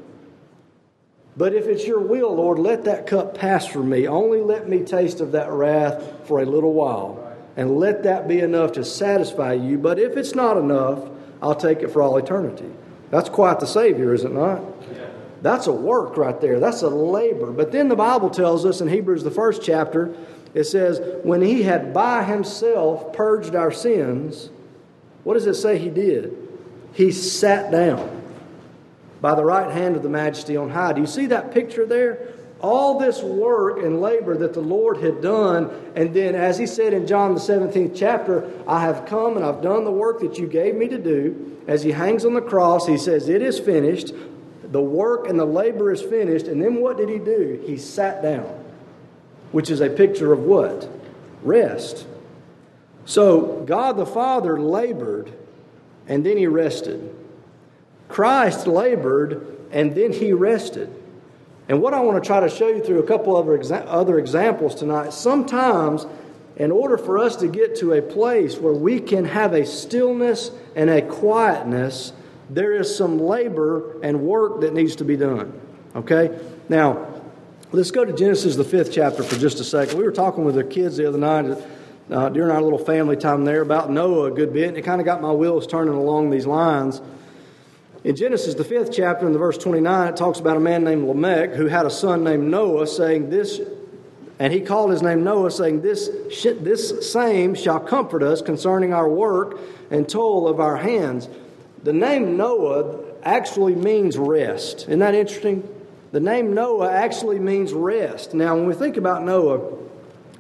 But 1.37 1.55
if 1.55 1.67
it's 1.67 1.87
your 1.87 2.01
will, 2.01 2.35
Lord, 2.35 2.59
let 2.59 2.85
that 2.85 3.07
cup 3.07 3.37
pass 3.37 3.67
from 3.67 3.89
me. 3.89 4.07
Only 4.07 4.41
let 4.41 4.69
me 4.69 4.85
taste 4.85 5.21
of 5.21 5.33
that 5.33 5.51
wrath 5.51 6.27
for 6.29 6.41
a 6.41 6.45
little 6.45 6.73
while 6.73 7.20
and 7.61 7.77
let 7.77 8.05
that 8.05 8.27
be 8.27 8.41
enough 8.41 8.73
to 8.73 8.83
satisfy 8.83 9.53
you. 9.53 9.77
But 9.77 9.99
if 9.99 10.17
it's 10.17 10.35
not 10.35 10.57
enough, 10.57 11.11
I'll 11.43 11.55
take 11.55 11.83
it 11.83 11.89
for 11.89 12.01
all 12.01 12.17
eternity. 12.17 12.71
That's 13.11 13.29
quite 13.29 13.61
the 13.61 13.67
Savior, 13.67 14.15
is 14.15 14.25
it 14.25 14.33
not? 14.33 14.63
That's 15.43 15.67
a 15.67 15.73
work 15.73 16.17
right 16.17 16.41
there. 16.41 16.59
That's 16.59 16.81
a 16.81 16.89
labor. 16.89 17.53
But 17.53 17.71
then 17.71 17.89
the 17.89 17.97
Bible 17.97 18.31
tells 18.31 18.65
us 18.65 18.81
in 18.81 18.89
Hebrews, 18.89 19.25
the 19.25 19.31
first 19.31 19.63
chapter, 19.63 20.15
it 20.55 20.65
says, 20.65 21.03
when 21.23 21.43
he 21.43 21.63
had 21.63 21.93
by 21.93 22.25
himself 22.25 23.13
purged 23.13 23.55
our 23.55 23.71
sins, 23.71 24.49
what 25.25 25.35
does 25.35 25.47
it 25.47 25.55
say 25.55 25.77
he 25.77 25.91
did? 25.91 26.35
He 26.95 27.13
sat 27.13 27.71
down 27.71 28.23
by 29.21 29.35
the 29.35 29.45
right 29.45 29.71
hand 29.71 29.97
of 29.97 30.03
the 30.03 30.09
majesty 30.09 30.57
on 30.57 30.71
high. 30.71 30.95
Do 30.95 31.03
you 31.03 31.07
see 31.07 31.27
that 31.27 31.53
picture 31.53 31.85
there? 31.85 32.33
All 32.63 32.99
this 32.99 33.23
work 33.23 33.79
and 33.79 34.01
labor 34.01 34.37
that 34.37 34.53
the 34.53 34.61
Lord 34.61 34.99
had 34.99 35.21
done. 35.21 35.71
And 35.95 36.13
then, 36.15 36.35
as 36.35 36.59
he 36.59 36.67
said 36.67 36.93
in 36.93 37.07
John 37.07 37.35
the 37.35 37.41
17th 37.41 37.97
chapter, 37.97 38.51
I 38.67 38.81
have 38.83 39.07
come 39.07 39.37
and 39.37 39.45
I've 39.45 39.63
done 39.63 39.85
the 39.85 39.91
work 39.91 40.21
that 40.21 40.39
you 40.39 40.47
gave 40.47 40.75
me 40.75 40.89
to 40.89 40.99
do. 40.99 41.59
As 41.67 41.83
he 41.83 41.93
hangs 41.93 42.25
on 42.25 42.35
the 42.35 42.41
cross, 42.41 42.87
he 42.87 42.99
says, 42.99 43.29
It 43.29 43.43
is 43.43 43.59
finished. 43.59 44.13
The 44.65 44.81
work 44.81 45.29
and 45.29 45.39
the 45.39 45.45
labor 45.45 45.91
is 45.91 46.03
finished. 46.03 46.47
And 46.47 46.63
then 46.63 46.77
what 46.77 46.97
did 46.97 47.09
he 47.09 47.19
do? 47.19 47.63
He 47.67 47.77
sat 47.77 48.23
down, 48.23 48.65
which 49.53 49.71
is 49.71 49.81
a 49.81 49.91
picture 49.91 50.33
of 50.33 50.41
what? 50.41 50.89
Rest. 51.43 52.07
So, 53.05 53.65
God 53.67 53.97
the 53.97 54.07
Father 54.07 54.61
labored 54.61 55.33
and 56.07 56.25
then 56.25 56.37
he 56.37 56.47
rested. 56.47 57.15
Christ 58.09 58.67
labored 58.67 59.59
and 59.71 59.95
then 59.95 60.13
he 60.13 60.33
rested. 60.33 60.93
And 61.71 61.81
what 61.81 61.95
I 61.95 62.01
want 62.01 62.21
to 62.21 62.27
try 62.27 62.41
to 62.41 62.49
show 62.49 62.67
you 62.67 62.83
through 62.83 62.99
a 62.99 63.07
couple 63.07 63.37
other, 63.37 63.63
other 63.87 64.19
examples 64.19 64.75
tonight, 64.75 65.13
sometimes 65.13 66.05
in 66.57 66.73
order 66.73 66.99
for 66.99 67.17
us 67.17 67.37
to 67.37 67.47
get 67.47 67.77
to 67.77 67.93
a 67.93 68.03
place 68.03 68.59
where 68.59 68.73
we 68.73 68.99
can 68.99 69.25
have 69.25 69.53
a 69.53 69.65
stillness 69.65 70.51
and 70.75 70.91
a 70.91 71.01
quietness, 71.01 72.13
there 72.51 72.75
is 72.75 72.95
some 72.95 73.21
labor 73.21 74.01
and 74.03 74.21
work 74.21 74.63
that 74.63 74.75
needs 74.75 74.97
to 74.97 75.05
be 75.05 75.17
done. 75.17 75.61
Okay? 75.95 76.37
Now, 76.69 77.23
let's 77.71 77.93
go 77.93 78.05
to 78.05 78.13
Genesis, 78.13 78.57
the 78.57 78.65
fifth 78.65 78.91
chapter, 78.93 79.23
for 79.23 79.37
just 79.37 79.61
a 79.61 79.65
second. 79.65 79.97
We 79.97 80.03
were 80.03 80.11
talking 80.11 80.45
with 80.45 80.57
the 80.57 80.65
kids 80.65 80.97
the 80.97 81.07
other 81.07 81.19
night 81.19 81.57
uh, 82.11 82.31
during 82.31 82.51
our 82.51 82.61
little 82.61 82.85
family 82.85 83.17
time 83.17 83.45
there 83.45 83.63
about 83.63 83.93
Noah 83.93 84.25
a 84.25 84.31
good 84.33 84.53
bit, 84.53 84.71
and 84.71 84.77
it 84.77 84.83
kind 84.83 85.01
of 85.01 85.05
got 85.05 85.23
my 85.23 85.31
wheels 85.31 85.69
turning 85.69 85.95
along 85.95 86.31
these 86.31 86.49
lines. 86.49 87.01
In 88.03 88.17
Genesis, 88.17 88.55
the 88.55 88.65
fifth 88.65 88.93
chapter, 88.93 89.27
in 89.27 89.35
the 89.35 89.39
verse 89.39 89.59
29, 89.59 90.09
it 90.09 90.17
talks 90.17 90.39
about 90.39 90.57
a 90.57 90.61
man 90.61 90.85
named 90.85 91.07
Lamech 91.07 91.51
who 91.51 91.67
had 91.67 91.85
a 91.85 91.91
son 91.91 92.25
named 92.25 92.51
Noah, 92.51 92.87
saying, 92.87 93.29
This, 93.29 93.61
and 94.39 94.51
he 94.51 94.61
called 94.63 94.91
his 94.91 95.03
name 95.03 95.23
Noah, 95.23 95.51
saying, 95.51 95.83
This, 95.83 96.09
this 96.43 97.13
same 97.13 97.55
shall 97.55 97.79
comfort 97.79 98.23
us 98.23 98.41
concerning 98.41 98.95
our 98.95 99.07
work 99.07 99.61
and 99.91 100.09
toil 100.09 100.49
of 100.49 100.61
our 100.61 100.79
hands. 100.79 101.29
The 101.83 101.93
name 101.93 102.39
Noah 102.39 103.01
actually 103.23 103.75
means 103.75 104.17
rest. 104.17 104.83
Isn't 104.89 105.01
that 105.01 105.15
interesting? 105.15 105.69
The 106.13 106.21
name 106.21 106.55
Noah 106.55 106.91
actually 106.91 107.39
means 107.39 107.75
rest. 107.75 108.33
Now, 108.33 108.57
when 108.57 108.65
we 108.65 108.73
think 108.73 108.97
about 108.97 109.25
Noah, 109.25 109.77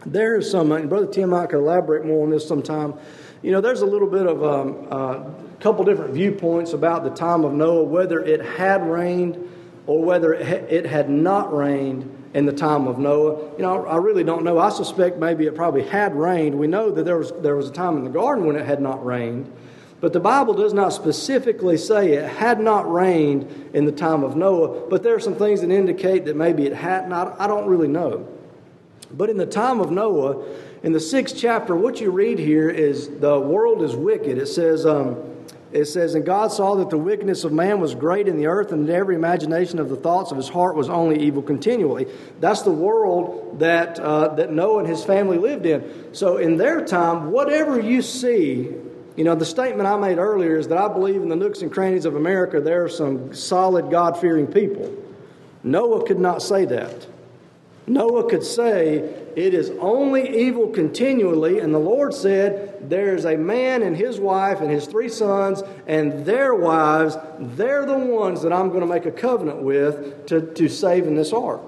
there 0.06 0.36
is 0.36 0.50
some, 0.50 0.72
and 0.72 0.88
Brother 0.88 1.06
Tim 1.06 1.28
might 1.28 1.50
could 1.50 1.58
elaborate 1.58 2.06
more 2.06 2.24
on 2.24 2.30
this 2.30 2.48
sometime. 2.48 2.94
You 3.42 3.52
know, 3.52 3.60
there's 3.60 3.82
a 3.82 3.86
little 3.86 4.08
bit 4.08 4.26
of 4.26 4.42
um, 4.42 4.88
uh, 4.90 5.24
couple 5.60 5.84
different 5.84 6.14
viewpoints 6.14 6.72
about 6.72 7.04
the 7.04 7.10
time 7.10 7.44
of 7.44 7.52
Noah, 7.52 7.84
whether 7.84 8.20
it 8.20 8.40
had 8.40 8.86
rained 8.88 9.36
or 9.86 10.02
whether 10.02 10.32
it 10.32 10.86
had 10.86 11.10
not 11.10 11.54
rained 11.54 12.16
in 12.32 12.46
the 12.46 12.52
time 12.52 12.86
of 12.86 12.98
Noah. 12.98 13.52
You 13.56 13.62
know, 13.62 13.84
I 13.86 13.96
really 13.96 14.24
don't 14.24 14.44
know. 14.44 14.58
I 14.58 14.70
suspect 14.70 15.18
maybe 15.18 15.46
it 15.46 15.54
probably 15.54 15.82
had 15.82 16.14
rained. 16.14 16.56
We 16.56 16.66
know 16.66 16.90
that 16.90 17.04
there 17.04 17.18
was, 17.18 17.32
there 17.40 17.56
was 17.56 17.68
a 17.68 17.72
time 17.72 17.96
in 17.96 18.04
the 18.04 18.10
garden 18.10 18.46
when 18.46 18.56
it 18.56 18.64
had 18.64 18.80
not 18.80 19.04
rained. 19.04 19.52
But 20.00 20.14
the 20.14 20.20
Bible 20.20 20.54
does 20.54 20.72
not 20.72 20.94
specifically 20.94 21.76
say 21.76 22.12
it 22.12 22.26
had 22.26 22.58
not 22.60 22.90
rained 22.90 23.70
in 23.74 23.84
the 23.84 23.92
time 23.92 24.22
of 24.22 24.34
Noah, 24.36 24.88
but 24.88 25.02
there 25.02 25.14
are 25.14 25.20
some 25.20 25.34
things 25.34 25.60
that 25.60 25.70
indicate 25.70 26.24
that 26.24 26.36
maybe 26.36 26.64
it 26.64 26.72
had 26.72 27.08
not. 27.08 27.38
I 27.38 27.46
don't 27.46 27.66
really 27.66 27.88
know. 27.88 28.26
But 29.12 29.28
in 29.28 29.36
the 29.36 29.44
time 29.44 29.80
of 29.80 29.90
Noah, 29.90 30.42
in 30.82 30.92
the 30.92 31.00
sixth 31.00 31.36
chapter, 31.36 31.76
what 31.76 32.00
you 32.00 32.10
read 32.10 32.38
here 32.38 32.70
is 32.70 33.08
the 33.18 33.38
world 33.38 33.82
is 33.82 33.94
wicked. 33.94 34.38
It 34.38 34.46
says, 34.46 34.86
um, 34.86 35.16
it 35.72 35.84
says, 35.84 36.14
And 36.14 36.24
God 36.24 36.50
saw 36.52 36.74
that 36.76 36.90
the 36.90 36.98
wickedness 36.98 37.44
of 37.44 37.52
man 37.52 37.80
was 37.80 37.94
great 37.94 38.26
in 38.26 38.36
the 38.36 38.46
earth, 38.46 38.72
and 38.72 38.88
that 38.88 38.92
every 38.92 39.14
imagination 39.14 39.78
of 39.78 39.88
the 39.88 39.96
thoughts 39.96 40.30
of 40.30 40.36
his 40.36 40.48
heart 40.48 40.74
was 40.74 40.88
only 40.88 41.20
evil 41.20 41.42
continually. 41.42 42.06
That's 42.40 42.62
the 42.62 42.72
world 42.72 43.60
that, 43.60 43.98
uh, 44.00 44.34
that 44.34 44.52
Noah 44.52 44.80
and 44.80 44.88
his 44.88 45.04
family 45.04 45.38
lived 45.38 45.66
in. 45.66 46.12
So, 46.12 46.38
in 46.38 46.56
their 46.56 46.84
time, 46.84 47.30
whatever 47.30 47.78
you 47.78 48.02
see, 48.02 48.74
you 49.16 49.24
know, 49.24 49.34
the 49.34 49.44
statement 49.44 49.86
I 49.86 49.96
made 49.96 50.18
earlier 50.18 50.56
is 50.56 50.68
that 50.68 50.78
I 50.78 50.88
believe 50.88 51.22
in 51.22 51.28
the 51.28 51.36
nooks 51.36 51.62
and 51.62 51.70
crannies 51.70 52.04
of 52.04 52.16
America 52.16 52.60
there 52.60 52.84
are 52.84 52.88
some 52.88 53.34
solid, 53.34 53.90
God 53.90 54.18
fearing 54.18 54.46
people. 54.46 54.92
Noah 55.62 56.06
could 56.06 56.18
not 56.18 56.42
say 56.42 56.64
that. 56.64 57.06
Noah 57.90 58.30
could 58.30 58.44
say, 58.44 58.98
It 59.34 59.52
is 59.52 59.70
only 59.80 60.46
evil 60.46 60.68
continually. 60.68 61.58
And 61.58 61.74
the 61.74 61.78
Lord 61.78 62.14
said, 62.14 62.88
There's 62.88 63.24
a 63.24 63.36
man 63.36 63.82
and 63.82 63.96
his 63.96 64.20
wife 64.20 64.60
and 64.60 64.70
his 64.70 64.86
three 64.86 65.08
sons 65.08 65.62
and 65.86 66.24
their 66.24 66.54
wives. 66.54 67.16
They're 67.38 67.84
the 67.84 67.98
ones 67.98 68.42
that 68.42 68.52
I'm 68.52 68.68
going 68.68 68.80
to 68.80 68.86
make 68.86 69.06
a 69.06 69.10
covenant 69.10 69.62
with 69.62 70.26
to, 70.26 70.40
to 70.54 70.68
save 70.68 71.06
in 71.06 71.16
this 71.16 71.32
ark. 71.32 71.62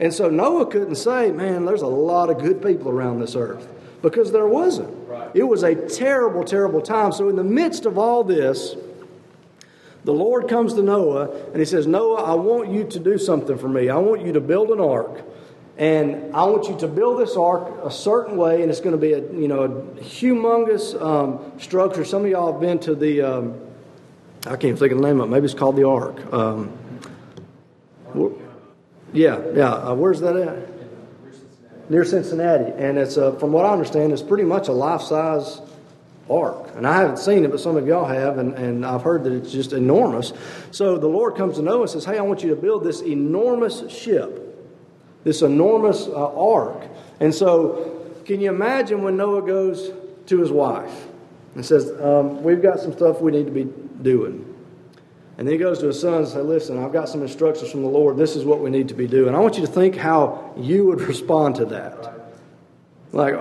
And 0.00 0.12
so 0.12 0.28
Noah 0.28 0.66
couldn't 0.66 0.96
say, 0.96 1.30
Man, 1.30 1.64
there's 1.64 1.82
a 1.82 1.86
lot 1.86 2.28
of 2.28 2.38
good 2.38 2.60
people 2.60 2.90
around 2.90 3.20
this 3.20 3.36
earth 3.36 3.68
because 4.02 4.32
there 4.32 4.48
wasn't. 4.48 4.92
It 5.34 5.44
was 5.44 5.62
a 5.62 5.74
terrible, 5.74 6.44
terrible 6.44 6.82
time. 6.82 7.12
So, 7.12 7.28
in 7.28 7.36
the 7.36 7.44
midst 7.44 7.86
of 7.86 7.96
all 7.96 8.24
this, 8.24 8.74
the 10.04 10.12
Lord 10.12 10.48
comes 10.48 10.74
to 10.74 10.82
Noah 10.82 11.30
and 11.46 11.56
he 11.56 11.64
says, 11.64 11.86
Noah, 11.86 12.22
I 12.22 12.34
want 12.34 12.70
you 12.70 12.84
to 12.84 12.98
do 12.98 13.16
something 13.16 13.56
for 13.56 13.68
me. 13.68 13.88
I 13.88 13.96
want 13.98 14.26
you 14.26 14.32
to 14.32 14.40
build 14.40 14.70
an 14.70 14.80
ark. 14.80 15.22
And 15.78 16.36
I 16.36 16.44
want 16.44 16.68
you 16.68 16.76
to 16.78 16.88
build 16.88 17.18
this 17.18 17.36
ark 17.36 17.80
a 17.82 17.90
certain 17.90 18.36
way, 18.36 18.60
and 18.62 18.70
it's 18.70 18.80
going 18.80 18.92
to 18.92 19.00
be 19.00 19.14
a 19.14 19.20
you 19.20 19.48
know 19.48 19.62
a 19.62 19.68
humongous 20.00 21.00
um, 21.00 21.58
structure. 21.58 22.04
Some 22.04 22.24
of 22.24 22.30
y'all 22.30 22.52
have 22.52 22.60
been 22.60 22.78
to 22.80 22.94
the 22.94 23.22
um, 23.22 23.60
I 24.46 24.56
can't 24.56 24.78
think 24.78 24.92
of 24.92 24.98
the 24.98 25.06
name 25.06 25.20
of 25.20 25.28
it. 25.28 25.30
Maybe 25.30 25.46
it's 25.46 25.54
called 25.54 25.76
the 25.76 25.88
Ark. 25.88 26.32
Um, 26.32 26.72
yeah, 29.12 29.40
yeah. 29.54 29.72
Uh, 29.72 29.94
where's 29.94 30.20
that 30.20 30.36
at? 30.36 30.68
Near 31.88 32.04
Cincinnati, 32.04 32.72
and 32.76 32.98
it's 32.98 33.16
uh, 33.16 33.32
from 33.32 33.52
what 33.52 33.64
I 33.64 33.72
understand, 33.72 34.12
it's 34.12 34.22
pretty 34.22 34.44
much 34.44 34.68
a 34.68 34.72
life 34.72 35.02
size 35.02 35.60
ark. 36.30 36.70
And 36.76 36.86
I 36.86 36.96
haven't 36.96 37.18
seen 37.18 37.44
it, 37.44 37.50
but 37.50 37.60
some 37.60 37.76
of 37.76 37.86
y'all 37.86 38.04
have, 38.04 38.38
and, 38.38 38.54
and 38.54 38.86
I've 38.86 39.02
heard 39.02 39.24
that 39.24 39.32
it's 39.32 39.52
just 39.52 39.72
enormous. 39.72 40.32
So 40.70 40.96
the 40.96 41.08
Lord 41.08 41.36
comes 41.36 41.56
to 41.56 41.62
Noah 41.62 41.82
and 41.82 41.90
says, 41.90 42.04
Hey, 42.04 42.18
I 42.18 42.22
want 42.22 42.42
you 42.42 42.50
to 42.50 42.56
build 42.56 42.84
this 42.84 43.02
enormous 43.02 43.90
ship 43.90 44.51
this 45.24 45.42
enormous 45.42 46.06
uh, 46.06 46.34
ark. 46.34 46.82
And 47.20 47.34
so, 47.34 48.06
can 48.24 48.40
you 48.40 48.50
imagine 48.50 49.02
when 49.02 49.16
Noah 49.16 49.42
goes 49.42 49.90
to 50.26 50.40
his 50.40 50.50
wife 50.50 51.06
and 51.54 51.64
says, 51.64 51.90
um, 52.00 52.42
We've 52.42 52.62
got 52.62 52.80
some 52.80 52.92
stuff 52.92 53.20
we 53.20 53.32
need 53.32 53.46
to 53.46 53.52
be 53.52 53.64
doing. 54.02 54.48
And 55.38 55.46
then 55.46 55.52
he 55.52 55.58
goes 55.58 55.78
to 55.78 55.86
his 55.86 56.00
son 56.00 56.14
and 56.14 56.28
says, 56.28 56.44
Listen, 56.44 56.82
I've 56.82 56.92
got 56.92 57.08
some 57.08 57.22
instructions 57.22 57.70
from 57.70 57.82
the 57.82 57.88
Lord. 57.88 58.16
This 58.16 58.36
is 58.36 58.44
what 58.44 58.60
we 58.60 58.70
need 58.70 58.88
to 58.88 58.94
be 58.94 59.06
doing. 59.06 59.34
I 59.34 59.38
want 59.38 59.56
you 59.56 59.66
to 59.66 59.72
think 59.72 59.96
how 59.96 60.52
you 60.56 60.86
would 60.86 61.00
respond 61.08 61.56
to 61.56 61.64
that. 61.66 62.12
Like, 63.12 63.34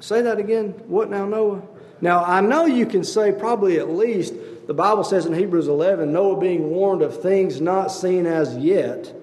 say 0.00 0.22
that 0.22 0.38
again. 0.38 0.70
What 0.86 1.10
now, 1.10 1.26
Noah? 1.26 1.62
Now, 2.00 2.24
I 2.24 2.40
know 2.40 2.66
you 2.66 2.86
can 2.86 3.04
say 3.04 3.32
probably 3.32 3.78
at 3.78 3.90
least, 3.90 4.34
the 4.66 4.74
Bible 4.74 5.04
says 5.04 5.26
in 5.26 5.32
Hebrews 5.32 5.68
11, 5.68 6.12
Noah 6.12 6.38
being 6.38 6.70
warned 6.70 7.02
of 7.02 7.22
things 7.22 7.60
not 7.60 7.88
seen 7.88 8.26
as 8.26 8.56
yet. 8.56 9.14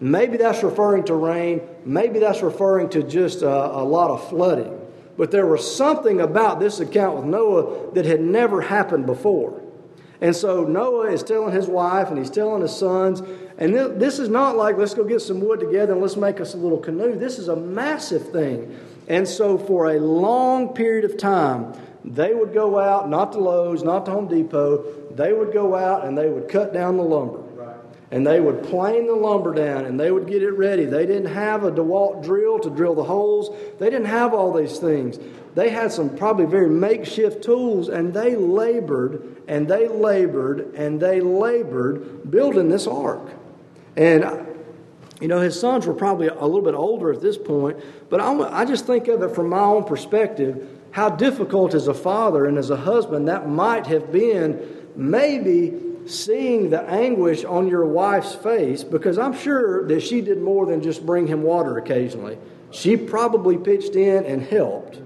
Maybe 0.00 0.38
that's 0.38 0.62
referring 0.62 1.04
to 1.04 1.14
rain. 1.14 1.60
Maybe 1.84 2.18
that's 2.18 2.40
referring 2.40 2.88
to 2.90 3.02
just 3.02 3.42
a, 3.42 3.48
a, 3.48 3.84
lot 3.84 4.10
of 4.10 4.28
flooding. 4.30 4.78
But 5.18 5.30
there 5.30 5.46
was 5.46 5.76
something 5.76 6.22
about 6.22 6.58
this 6.58 6.80
account 6.80 7.16
with 7.16 7.26
Noah 7.26 7.92
that 7.92 8.06
had 8.06 8.22
never 8.22 8.62
happened 8.62 9.04
before. 9.04 9.62
And 10.22 10.34
so 10.34 10.64
Noah 10.64 11.10
is 11.10 11.22
telling 11.22 11.54
his 11.54 11.66
wife 11.66 12.08
and 12.08 12.16
he's 12.16 12.30
telling 12.30 12.62
his 12.62 12.74
sons. 12.74 13.20
And 13.58 13.74
this 14.00 14.18
is 14.18 14.30
not 14.30 14.56
like, 14.56 14.78
let's 14.78 14.94
go 14.94 15.04
get 15.04 15.20
some 15.20 15.40
wood 15.40 15.60
together 15.60 15.92
and 15.92 16.00
let's 16.00 16.16
make 16.16 16.40
us 16.40 16.54
a 16.54 16.56
little 16.56 16.78
canoe. 16.78 17.16
This 17.16 17.38
is 17.38 17.48
a 17.48 17.56
massive 17.56 18.30
thing. 18.32 18.78
And 19.08 19.28
so 19.28 19.58
for 19.58 19.90
a 19.90 20.00
long 20.00 20.72
period 20.72 21.04
of 21.04 21.18
time, 21.18 21.74
they 22.04 22.32
would 22.32 22.54
go 22.54 22.78
out, 22.78 23.10
not 23.10 23.32
to 23.32 23.38
Lowe's, 23.38 23.82
not 23.82 24.06
to 24.06 24.12
Home 24.12 24.28
Depot, 24.28 24.84
they 25.10 25.34
would 25.34 25.52
go 25.52 25.74
out 25.74 26.06
and 26.06 26.16
they 26.16 26.30
would 26.30 26.48
cut 26.48 26.72
down 26.72 26.96
the 26.96 27.02
lumber 27.02 27.42
and 28.10 28.26
they 28.26 28.40
would 28.40 28.64
plane 28.64 29.06
the 29.06 29.14
lumber 29.14 29.54
down 29.54 29.84
and 29.84 29.98
they 29.98 30.10
would 30.10 30.26
get 30.26 30.42
it 30.42 30.50
ready. 30.52 30.84
They 30.84 31.06
didn't 31.06 31.32
have 31.32 31.62
a 31.62 31.70
DeWalt 31.70 32.24
drill 32.24 32.58
to 32.60 32.70
drill 32.70 32.94
the 32.94 33.04
holes, 33.04 33.50
they 33.78 33.90
didn't 33.90 34.06
have 34.06 34.34
all 34.34 34.52
these 34.52 34.78
things. 34.78 35.18
They 35.54 35.70
had 35.70 35.90
some 35.90 36.16
probably 36.16 36.46
very 36.46 36.68
makeshift 36.68 37.42
tools 37.42 37.88
and 37.88 38.14
they 38.14 38.36
labored 38.36 39.42
and 39.48 39.68
they 39.68 39.88
labored 39.88 40.74
and 40.74 41.00
they 41.00 41.20
labored 41.20 42.30
building 42.30 42.68
this 42.68 42.86
ark. 42.86 43.32
And 43.96 44.46
you 45.20 45.28
know, 45.28 45.40
his 45.40 45.58
sons 45.58 45.86
were 45.86 45.94
probably 45.94 46.28
a 46.28 46.34
little 46.34 46.62
bit 46.62 46.74
older 46.74 47.12
at 47.12 47.20
this 47.20 47.36
point, 47.36 47.78
but 48.08 48.20
I, 48.20 48.60
I 48.60 48.64
just 48.64 48.86
think 48.86 49.06
of 49.08 49.22
it 49.22 49.34
from 49.34 49.50
my 49.50 49.60
own 49.60 49.84
perspective 49.84 50.66
how 50.92 51.10
difficult 51.10 51.74
as 51.74 51.86
a 51.88 51.94
father 51.94 52.46
and 52.46 52.58
as 52.58 52.70
a 52.70 52.76
husband 52.76 53.28
that 53.28 53.48
might 53.48 53.86
have 53.86 54.10
been 54.10 54.88
maybe 54.96 55.89
seeing 56.06 56.70
the 56.70 56.82
anguish 56.82 57.44
on 57.44 57.68
your 57.68 57.86
wife's 57.86 58.34
face, 58.34 58.82
because 58.84 59.18
I'm 59.18 59.36
sure 59.36 59.86
that 59.88 60.00
she 60.00 60.20
did 60.20 60.40
more 60.40 60.66
than 60.66 60.82
just 60.82 61.04
bring 61.04 61.26
him 61.26 61.42
water 61.42 61.78
occasionally. 61.78 62.38
She 62.70 62.96
probably 62.96 63.58
pitched 63.58 63.96
in 63.96 64.24
and 64.24 64.42
helped. 64.42 65.00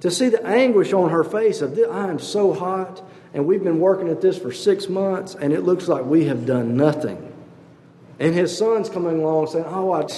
To 0.00 0.10
see 0.10 0.28
the 0.28 0.44
anguish 0.46 0.92
on 0.92 1.10
her 1.10 1.24
face 1.24 1.60
of, 1.60 1.78
I 1.78 2.08
am 2.08 2.18
so 2.18 2.52
hot, 2.54 3.02
and 3.34 3.46
we've 3.46 3.62
been 3.62 3.80
working 3.80 4.08
at 4.08 4.20
this 4.20 4.38
for 4.38 4.52
six 4.52 4.88
months, 4.88 5.34
and 5.34 5.52
it 5.52 5.62
looks 5.62 5.88
like 5.88 6.04
we 6.04 6.24
have 6.24 6.46
done 6.46 6.76
nothing. 6.76 7.32
And 8.18 8.34
his 8.34 8.56
son's 8.56 8.88
coming 8.88 9.20
along 9.20 9.48
saying, 9.48 9.64
Oh, 9.66 9.92
I'd, 9.92 10.12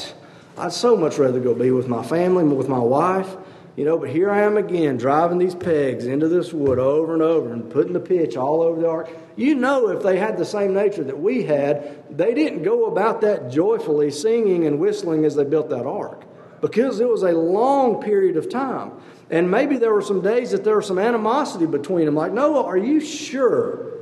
I'd 0.57 0.73
so 0.73 0.97
much 0.97 1.19
rather 1.19 1.40
go 1.40 1.54
be 1.54 1.71
with 1.71 1.88
my 1.88 2.02
family, 2.02 2.45
with 2.45 2.69
my 2.69 2.78
wife. 2.78 3.37
You 3.75 3.87
know, 3.87 3.97
but 3.97 4.11
here 4.11 4.31
I 4.31 4.43
am 4.43 4.59
again, 4.59 4.99
driving 4.99 5.38
these 5.38 5.55
pegs 5.55 6.05
into 6.05 6.29
this 6.29 6.52
wood 6.52 6.79
over 6.79 7.14
and 7.14 7.23
over 7.23 7.52
and 7.52 7.71
putting 7.71 7.95
the 7.95 8.00
pitch 8.00 8.37
all 8.37 8.61
over 8.61 8.81
the 8.81 8.88
ark. 8.88 9.11
You 9.35 9.55
know, 9.55 9.88
if 9.88 10.02
they 10.02 10.19
had 10.19 10.37
the 10.37 10.45
same 10.45 10.75
nature 10.75 11.05
that 11.05 11.19
we 11.19 11.45
had, 11.45 12.17
they 12.17 12.35
didn't 12.35 12.64
go 12.64 12.85
about 12.85 13.23
that 13.23 13.50
joyfully, 13.50 14.11
singing 14.11 14.67
and 14.67 14.79
whistling 14.79 15.25
as 15.25 15.35
they 15.35 15.45
built 15.45 15.71
that 15.71 15.87
ark 15.87 16.25
because 16.61 17.00
it 17.00 17.09
was 17.09 17.23
a 17.23 17.33
long 17.33 18.02
period 18.02 18.37
of 18.37 18.49
time. 18.50 18.93
And 19.31 19.50
maybe 19.50 19.79
there 19.79 19.93
were 19.93 20.02
some 20.02 20.21
days 20.21 20.50
that 20.52 20.64
there 20.64 20.76
was 20.76 20.87
some 20.87 20.99
animosity 20.99 21.67
between 21.67 22.05
them. 22.05 22.14
Like, 22.14 22.33
Noah, 22.33 22.64
are 22.64 22.76
you 22.76 23.00
sure 23.00 23.93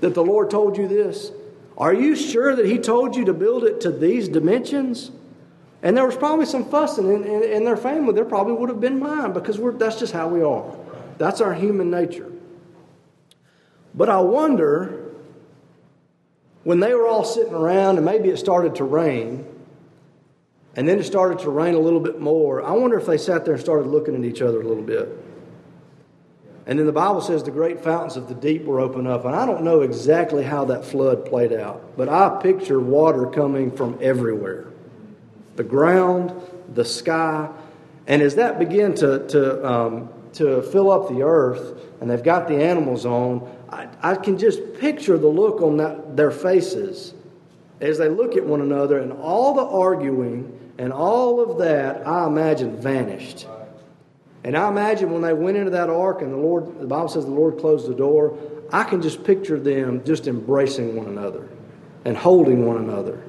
that 0.00 0.14
the 0.14 0.22
Lord 0.22 0.50
told 0.50 0.76
you 0.76 0.86
this? 0.86 1.32
Are 1.76 1.92
you 1.92 2.14
sure 2.14 2.54
that 2.54 2.66
He 2.66 2.78
told 2.78 3.16
you 3.16 3.24
to 3.24 3.34
build 3.34 3.64
it 3.64 3.80
to 3.80 3.90
these 3.90 4.28
dimensions? 4.28 5.10
And 5.84 5.94
there 5.94 6.06
was 6.06 6.16
probably 6.16 6.46
some 6.46 6.64
fussing 6.70 7.12
in, 7.12 7.24
in, 7.24 7.42
in 7.42 7.64
their 7.64 7.76
family. 7.76 8.14
There 8.14 8.24
probably 8.24 8.54
would 8.54 8.70
have 8.70 8.80
been 8.80 8.98
mine 8.98 9.34
because 9.34 9.60
that's 9.78 10.00
just 10.00 10.14
how 10.14 10.28
we 10.28 10.42
are. 10.42 10.74
That's 11.18 11.42
our 11.42 11.52
human 11.52 11.90
nature. 11.90 12.32
But 13.94 14.08
I 14.08 14.18
wonder 14.20 15.12
when 16.64 16.80
they 16.80 16.94
were 16.94 17.06
all 17.06 17.22
sitting 17.22 17.52
around 17.52 17.98
and 17.98 18.06
maybe 18.06 18.30
it 18.30 18.38
started 18.38 18.76
to 18.76 18.84
rain, 18.84 19.46
and 20.74 20.88
then 20.88 20.98
it 20.98 21.04
started 21.04 21.40
to 21.40 21.50
rain 21.50 21.74
a 21.74 21.78
little 21.78 22.00
bit 22.00 22.18
more, 22.18 22.64
I 22.64 22.72
wonder 22.72 22.98
if 22.98 23.04
they 23.04 23.18
sat 23.18 23.44
there 23.44 23.54
and 23.54 23.62
started 23.62 23.86
looking 23.86 24.14
at 24.14 24.24
each 24.24 24.40
other 24.40 24.62
a 24.62 24.66
little 24.66 24.82
bit. 24.82 25.10
And 26.66 26.78
then 26.78 26.86
the 26.86 26.92
Bible 26.92 27.20
says 27.20 27.44
the 27.44 27.50
great 27.50 27.84
fountains 27.84 28.16
of 28.16 28.26
the 28.26 28.34
deep 28.34 28.64
were 28.64 28.80
opened 28.80 29.06
up. 29.06 29.26
And 29.26 29.36
I 29.36 29.44
don't 29.44 29.62
know 29.62 29.82
exactly 29.82 30.44
how 30.44 30.64
that 30.64 30.86
flood 30.86 31.26
played 31.26 31.52
out, 31.52 31.94
but 31.94 32.08
I 32.08 32.40
picture 32.42 32.80
water 32.80 33.26
coming 33.26 33.70
from 33.70 33.98
everywhere 34.00 34.68
the 35.56 35.64
ground, 35.64 36.32
the 36.74 36.84
sky. 36.84 37.48
And 38.06 38.22
as 38.22 38.34
that 38.36 38.58
began 38.58 38.94
to, 38.96 39.26
to, 39.28 39.66
um, 39.66 40.08
to 40.34 40.62
fill 40.62 40.90
up 40.90 41.08
the 41.08 41.22
earth, 41.22 41.80
and 42.00 42.10
they've 42.10 42.22
got 42.22 42.48
the 42.48 42.62
animals 42.62 43.06
on, 43.06 43.50
I, 43.70 43.88
I 44.02 44.14
can 44.16 44.38
just 44.38 44.74
picture 44.78 45.16
the 45.16 45.28
look 45.28 45.62
on 45.62 45.78
that, 45.78 46.16
their 46.16 46.30
faces 46.30 47.14
as 47.80 47.98
they 47.98 48.08
look 48.08 48.36
at 48.36 48.44
one 48.44 48.60
another, 48.60 48.98
and 48.98 49.12
all 49.12 49.54
the 49.54 49.64
arguing 49.64 50.60
and 50.78 50.92
all 50.92 51.40
of 51.40 51.58
that, 51.58 52.06
I 52.06 52.26
imagine, 52.26 52.76
vanished. 52.80 53.46
And 54.42 54.56
I 54.56 54.68
imagine 54.68 55.10
when 55.10 55.22
they 55.22 55.32
went 55.32 55.56
into 55.56 55.70
that 55.70 55.88
ark 55.88 56.20
and 56.20 56.32
the 56.32 56.36
Lord, 56.36 56.80
the 56.80 56.86
Bible 56.86 57.08
says 57.08 57.24
the 57.24 57.30
Lord 57.30 57.58
closed 57.58 57.88
the 57.88 57.94
door, 57.94 58.36
I 58.72 58.84
can 58.84 59.00
just 59.00 59.24
picture 59.24 59.58
them 59.58 60.04
just 60.04 60.26
embracing 60.26 60.96
one 60.96 61.06
another 61.06 61.48
and 62.04 62.16
holding 62.16 62.66
one 62.66 62.76
another. 62.76 63.22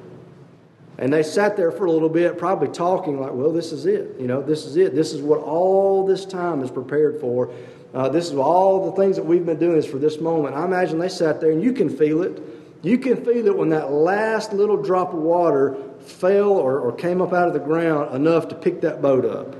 And 0.98 1.12
they 1.12 1.22
sat 1.22 1.56
there 1.56 1.70
for 1.70 1.84
a 1.84 1.92
little 1.92 2.08
bit, 2.08 2.38
probably 2.38 2.68
talking 2.68 3.20
like, 3.20 3.32
well, 3.32 3.52
this 3.52 3.70
is 3.72 3.84
it. 3.84 4.16
You 4.18 4.26
know, 4.26 4.42
this 4.42 4.64
is 4.64 4.76
it. 4.76 4.94
This 4.94 5.12
is 5.12 5.20
what 5.20 5.40
all 5.40 6.06
this 6.06 6.24
time 6.24 6.62
is 6.62 6.70
prepared 6.70 7.20
for. 7.20 7.52
Uh, 7.92 8.08
this 8.08 8.26
is 8.26 8.34
all 8.34 8.90
the 8.90 8.96
things 8.96 9.16
that 9.16 9.24
we've 9.24 9.44
been 9.44 9.58
doing 9.58 9.76
is 9.76 9.86
for 9.86 9.98
this 9.98 10.20
moment. 10.20 10.54
I 10.54 10.64
imagine 10.64 10.98
they 10.98 11.08
sat 11.08 11.40
there, 11.40 11.50
and 11.50 11.62
you 11.62 11.72
can 11.72 11.94
feel 11.94 12.22
it. 12.22 12.42
You 12.82 12.98
can 12.98 13.24
feel 13.24 13.46
it 13.46 13.56
when 13.56 13.70
that 13.70 13.92
last 13.92 14.52
little 14.52 14.76
drop 14.76 15.12
of 15.12 15.18
water 15.18 15.76
fell 16.00 16.52
or, 16.52 16.78
or 16.78 16.92
came 16.92 17.20
up 17.20 17.32
out 17.32 17.48
of 17.48 17.54
the 17.54 17.60
ground 17.60 18.14
enough 18.14 18.48
to 18.48 18.54
pick 18.54 18.80
that 18.82 19.02
boat 19.02 19.24
up. 19.24 19.54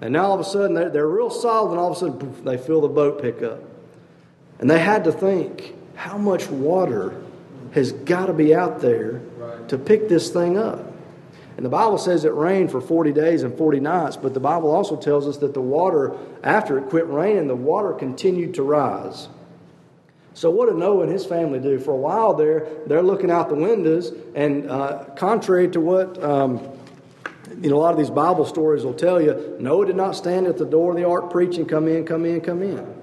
And 0.00 0.12
now 0.12 0.26
all 0.26 0.34
of 0.34 0.40
a 0.40 0.44
sudden 0.44 0.74
they're, 0.74 0.90
they're 0.90 1.08
real 1.08 1.30
solid, 1.30 1.70
and 1.70 1.78
all 1.78 1.90
of 1.90 1.96
a 1.96 2.00
sudden 2.00 2.18
poof, 2.18 2.42
they 2.44 2.56
feel 2.56 2.80
the 2.80 2.88
boat 2.88 3.20
pick 3.20 3.42
up. 3.42 3.62
And 4.58 4.68
they 4.68 4.78
had 4.78 5.04
to 5.04 5.12
think 5.12 5.74
how 5.94 6.16
much 6.16 6.48
water 6.48 7.20
has 7.72 7.92
got 7.92 8.26
to 8.26 8.32
be 8.32 8.54
out 8.54 8.80
there 8.80 9.20
to 9.70 9.78
pick 9.78 10.08
this 10.08 10.30
thing 10.30 10.58
up. 10.58 10.84
And 11.56 11.64
the 11.64 11.70
Bible 11.70 11.98
says 11.98 12.24
it 12.24 12.32
rained 12.34 12.70
for 12.70 12.80
40 12.80 13.12
days 13.12 13.42
and 13.42 13.56
40 13.56 13.80
nights, 13.80 14.16
but 14.16 14.34
the 14.34 14.40
Bible 14.40 14.70
also 14.70 14.96
tells 14.96 15.26
us 15.26 15.38
that 15.38 15.54
the 15.54 15.60
water, 15.60 16.16
after 16.42 16.78
it 16.78 16.88
quit 16.88 17.06
raining, 17.06 17.48
the 17.48 17.56
water 17.56 17.92
continued 17.92 18.54
to 18.54 18.62
rise. 18.62 19.28
So, 20.32 20.50
what 20.50 20.68
did 20.68 20.76
Noah 20.76 21.02
and 21.02 21.12
his 21.12 21.26
family 21.26 21.58
do? 21.58 21.78
For 21.78 21.90
a 21.90 21.96
while 21.96 22.34
there, 22.34 22.66
they're 22.86 23.02
looking 23.02 23.30
out 23.30 23.48
the 23.48 23.56
windows, 23.56 24.12
and 24.34 24.70
uh, 24.70 25.04
contrary 25.16 25.68
to 25.70 25.80
what 25.80 26.22
um, 26.22 26.60
you 27.60 27.68
know, 27.68 27.76
a 27.76 27.82
lot 27.82 27.92
of 27.92 27.98
these 27.98 28.10
Bible 28.10 28.46
stories 28.46 28.84
will 28.84 28.94
tell 28.94 29.20
you, 29.20 29.56
Noah 29.60 29.86
did 29.86 29.96
not 29.96 30.16
stand 30.16 30.46
at 30.46 30.56
the 30.56 30.64
door 30.64 30.92
of 30.92 30.96
the 30.96 31.04
ark 31.04 31.30
preaching, 31.30 31.66
come 31.66 31.88
in, 31.88 32.06
come 32.06 32.24
in, 32.24 32.40
come 32.40 32.62
in. 32.62 32.94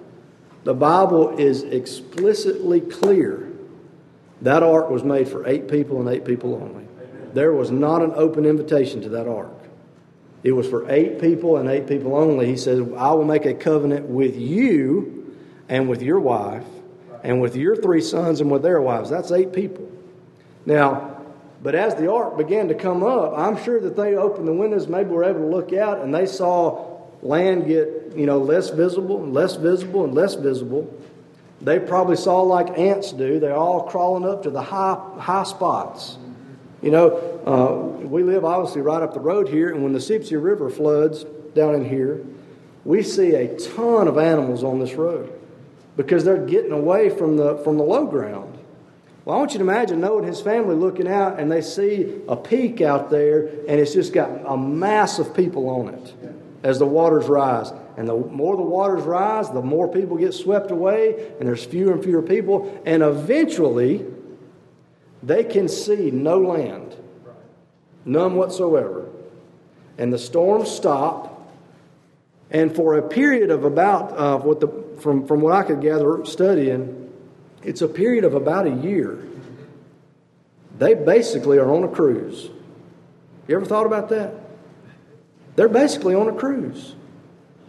The 0.63 0.73
Bible 0.73 1.37
is 1.37 1.63
explicitly 1.63 2.81
clear 2.81 3.46
that 4.41 4.63
ark 4.63 4.89
was 4.89 5.03
made 5.03 5.27
for 5.27 5.47
eight 5.47 5.67
people 5.67 5.99
and 5.99 6.09
eight 6.09 6.25
people 6.25 6.55
only. 6.55 6.85
There 7.33 7.53
was 7.53 7.71
not 7.71 8.01
an 8.01 8.11
open 8.15 8.45
invitation 8.45 9.01
to 9.01 9.09
that 9.09 9.27
ark. 9.27 9.51
It 10.43 10.51
was 10.51 10.67
for 10.67 10.89
eight 10.89 11.19
people 11.19 11.57
and 11.57 11.69
eight 11.69 11.87
people 11.87 12.15
only. 12.15 12.45
He 12.45 12.57
says, 12.57 12.79
I 12.97 13.11
will 13.11 13.25
make 13.25 13.45
a 13.45 13.53
covenant 13.53 14.07
with 14.07 14.35
you 14.37 15.35
and 15.67 15.89
with 15.89 16.01
your 16.01 16.19
wife 16.19 16.65
and 17.23 17.41
with 17.41 17.55
your 17.55 17.75
three 17.75 18.01
sons 18.01 18.39
and 18.39 18.49
with 18.49 18.61
their 18.61 18.81
wives. 18.81 19.09
That's 19.09 19.31
eight 19.31 19.51
people. 19.51 19.89
Now, 20.65 21.21
but 21.63 21.73
as 21.73 21.95
the 21.95 22.11
ark 22.11 22.37
began 22.37 22.67
to 22.67 22.75
come 22.75 23.03
up, 23.03 23.33
I'm 23.35 23.61
sure 23.63 23.79
that 23.81 23.95
they 23.95 24.15
opened 24.15 24.47
the 24.47 24.53
windows, 24.53 24.87
maybe 24.87 25.09
were 25.09 25.23
able 25.23 25.39
to 25.39 25.47
look 25.47 25.73
out, 25.73 26.01
and 26.01 26.13
they 26.13 26.27
saw 26.27 27.01
land 27.21 27.65
get, 27.65 28.13
you 28.15 28.25
know, 28.25 28.37
less 28.37 28.69
visible 28.69 29.23
and 29.23 29.33
less 29.33 29.55
visible 29.55 30.03
and 30.03 30.13
less 30.13 30.35
visible. 30.35 30.93
They 31.61 31.79
probably 31.79 32.15
saw 32.15 32.41
like 32.41 32.77
ants 32.77 33.11
do. 33.11 33.39
They're 33.39 33.55
all 33.55 33.83
crawling 33.83 34.25
up 34.25 34.43
to 34.43 34.49
the 34.49 34.61
high, 34.61 34.99
high 35.19 35.43
spots. 35.43 36.17
You 36.81 36.91
know, 36.91 37.09
uh, 37.45 38.05
we 38.07 38.23
live 38.23 38.45
obviously 38.45 38.81
right 38.81 39.01
up 39.01 39.13
the 39.13 39.19
road 39.19 39.49
here, 39.49 39.69
and 39.69 39.83
when 39.83 39.93
the 39.93 39.99
Sipsey 39.99 40.41
River 40.41 40.69
floods 40.69 41.25
down 41.55 41.73
in 41.73 41.89
here, 41.89 42.23
we 42.85 43.01
see 43.03 43.33
a 43.33 43.57
ton 43.57 44.07
of 44.07 44.17
animals 44.17 44.63
on 44.63 44.79
this 44.79 44.93
road 44.93 45.33
because 45.97 46.23
they're 46.23 46.45
getting 46.45 46.71
away 46.71 47.09
from 47.09 47.35
the, 47.35 47.57
from 47.57 47.77
the 47.77 47.83
low 47.83 48.05
ground. 48.05 48.57
Well, 49.25 49.35
I 49.35 49.39
want 49.39 49.51
you 49.51 49.57
to 49.57 49.65
imagine 49.65 49.99
Noah 49.99 50.19
and 50.19 50.27
his 50.27 50.39
family 50.39 50.75
looking 50.75 51.07
out 51.07 51.37
and 51.37 51.51
they 51.51 51.61
see 51.61 52.21
a 52.29 52.37
peak 52.37 52.79
out 52.79 53.09
there 53.09 53.47
and 53.47 53.71
it's 53.71 53.93
just 53.93 54.13
got 54.13 54.29
a 54.45 54.55
mass 54.55 55.19
of 55.19 55.35
people 55.35 55.67
on 55.69 55.93
it 55.93 56.13
as 56.63 56.79
the 56.79 56.85
waters 56.85 57.25
rise. 57.25 57.73
And 57.97 58.07
the 58.07 58.15
more 58.15 58.55
the 58.55 58.61
waters 58.61 59.03
rise, 59.03 59.49
the 59.49 59.61
more 59.61 59.87
people 59.87 60.17
get 60.17 60.35
swept 60.35 60.69
away 60.69 61.33
and 61.39 61.47
there's 61.47 61.65
fewer 61.65 61.93
and 61.93 62.03
fewer 62.03 62.21
people. 62.21 62.81
And 62.85 63.01
eventually, 63.01 64.05
they 65.23 65.43
can 65.43 65.67
see 65.67 66.11
no 66.11 66.37
land, 66.37 66.95
none 68.05 68.35
whatsoever. 68.35 69.09
And 69.97 70.13
the 70.13 70.19
storms 70.19 70.69
stop. 70.69 71.33
And 72.51 72.73
for 72.73 72.97
a 72.97 73.01
period 73.01 73.49
of 73.49 73.65
about, 73.65 74.15
uh, 74.15 74.37
what 74.37 74.59
the, 74.59 74.67
from, 75.01 75.25
from 75.25 75.41
what 75.41 75.53
I 75.53 75.63
could 75.63 75.81
gather 75.81 76.23
studying, 76.23 77.11
it's 77.63 77.81
a 77.81 77.87
period 77.87 78.23
of 78.23 78.35
about 78.35 78.67
a 78.67 78.71
year. 78.71 79.27
They 80.77 80.93
basically 80.93 81.57
are 81.57 81.73
on 81.73 81.83
a 81.83 81.87
cruise. 81.87 82.47
You 83.47 83.55
ever 83.55 83.65
thought 83.65 83.87
about 83.87 84.09
that? 84.09 84.35
They're 85.55 85.67
basically 85.67 86.13
on 86.13 86.29
a 86.29 86.33
cruise. 86.33 86.93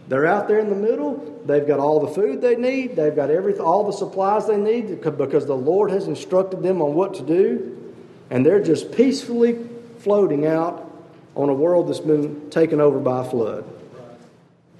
They're 0.09 0.25
out 0.25 0.47
there 0.47 0.57
in 0.57 0.69
the 0.69 0.75
middle. 0.75 1.39
They've 1.45 1.65
got 1.65 1.79
all 1.79 1.99
the 1.99 2.13
food 2.13 2.41
they 2.41 2.55
need. 2.55 2.95
They've 2.95 3.15
got 3.15 3.29
everything, 3.29 3.61
all 3.61 3.85
the 3.85 3.95
supplies 3.95 4.47
they 4.47 4.57
need 4.57 5.01
because 5.01 5.45
the 5.45 5.55
Lord 5.55 5.91
has 5.91 6.07
instructed 6.07 6.63
them 6.63 6.81
on 6.81 6.95
what 6.95 7.13
to 7.15 7.23
do. 7.23 7.93
And 8.31 8.43
they're 8.43 8.61
just 8.61 8.91
peacefully 8.91 9.59
floating 9.99 10.47
out 10.47 10.91
on 11.35 11.49
a 11.49 11.53
world 11.53 11.87
that's 11.87 11.99
been 11.99 12.49
taken 12.49 12.81
over 12.81 12.99
by 12.99 13.21
a 13.21 13.23
flood. 13.23 13.65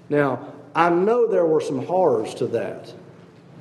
Now, 0.10 0.52
I 0.74 0.90
know 0.90 1.28
there 1.28 1.46
were 1.46 1.62
some 1.62 1.86
horrors 1.86 2.34
to 2.36 2.48
that. 2.48 2.92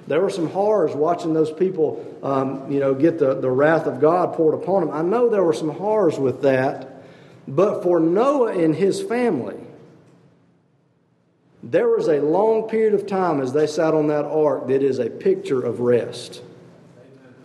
There 0.06 0.22
were 0.22 0.30
some 0.30 0.48
horrors 0.48 0.94
watching 0.94 1.34
those 1.34 1.52
people, 1.52 2.18
um, 2.22 2.72
you 2.72 2.80
know, 2.80 2.94
get 2.94 3.18
the, 3.18 3.34
the 3.34 3.50
wrath 3.50 3.84
of 3.84 4.00
God 4.00 4.32
poured 4.32 4.54
upon 4.54 4.86
them. 4.86 4.94
I 4.94 5.02
know 5.02 5.28
there 5.28 5.44
were 5.44 5.52
some 5.52 5.68
horrors 5.70 6.18
with 6.18 6.40
that. 6.42 7.02
But 7.46 7.82
for 7.82 8.00
Noah 8.00 8.58
and 8.58 8.74
his 8.74 9.02
family, 9.02 9.56
there 11.62 11.88
was 11.88 12.08
a 12.08 12.20
long 12.20 12.68
period 12.68 12.94
of 12.94 13.06
time 13.06 13.40
as 13.40 13.52
they 13.52 13.66
sat 13.66 13.94
on 13.94 14.06
that 14.08 14.24
ark 14.24 14.68
that 14.68 14.82
is 14.82 14.98
a 14.98 15.10
picture 15.10 15.60
of 15.60 15.80
rest. 15.80 16.42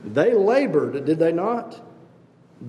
They 0.04 0.34
labored, 0.34 1.06
did 1.06 1.18
they 1.20 1.32
not? 1.32 1.82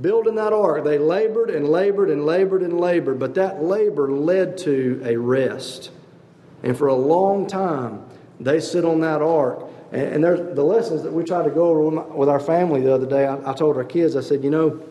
Building 0.01 0.37
that 0.37 0.53
ark, 0.53 0.85
they 0.85 0.99
labored 0.99 1.51
and 1.51 1.69
labored 1.69 2.11
and 2.11 2.25
labored 2.25 2.63
and 2.63 2.81
labored, 2.81 3.19
but 3.19 3.35
that 3.35 3.63
labor 3.63 4.11
led 4.11 4.57
to 4.59 5.03
a 5.05 5.17
rest. 5.17 5.91
And 6.63 6.77
for 6.77 6.87
a 6.87 6.95
long 6.95 7.47
time, 7.47 8.05
they 8.41 8.59
sit 8.61 8.85
on 8.85 9.01
that 9.01 9.21
ark. 9.21 9.65
And, 9.93 10.25
there's 10.25 10.57
the 10.57 10.65
lessons 10.65 11.03
that 11.05 11.13
we 11.13 11.23
tried 11.23 11.45
to 11.45 11.51
go 11.51 11.67
over 11.67 12.01
with 12.17 12.29
our 12.29 12.41
family 12.41 12.81
the 12.81 12.93
other 12.93 13.07
day. 13.07 13.27
I, 13.27 13.51
I 13.51 13.55
told 13.55 13.77
our 13.77 13.85
kids, 13.85 14.17
I 14.17 14.23
said, 14.23 14.43
you 14.43 14.51
know, 14.51 14.83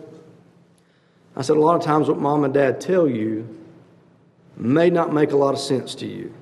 I 1.35 1.41
said, 1.41 1.57
a 1.57 1.59
lot 1.59 1.75
of 1.75 1.83
times 1.83 2.07
what 2.07 2.19
mom 2.19 2.43
and 2.45 2.53
dad 2.53 2.79
tell 2.79 3.07
you 3.07 3.47
may 4.55 4.89
not 4.89 5.11
make 5.11 5.31
a 5.31 5.37
lot 5.37 5.53
of 5.53 5.59
sense 5.59 5.95
to 5.95 6.05
you. 6.05 6.33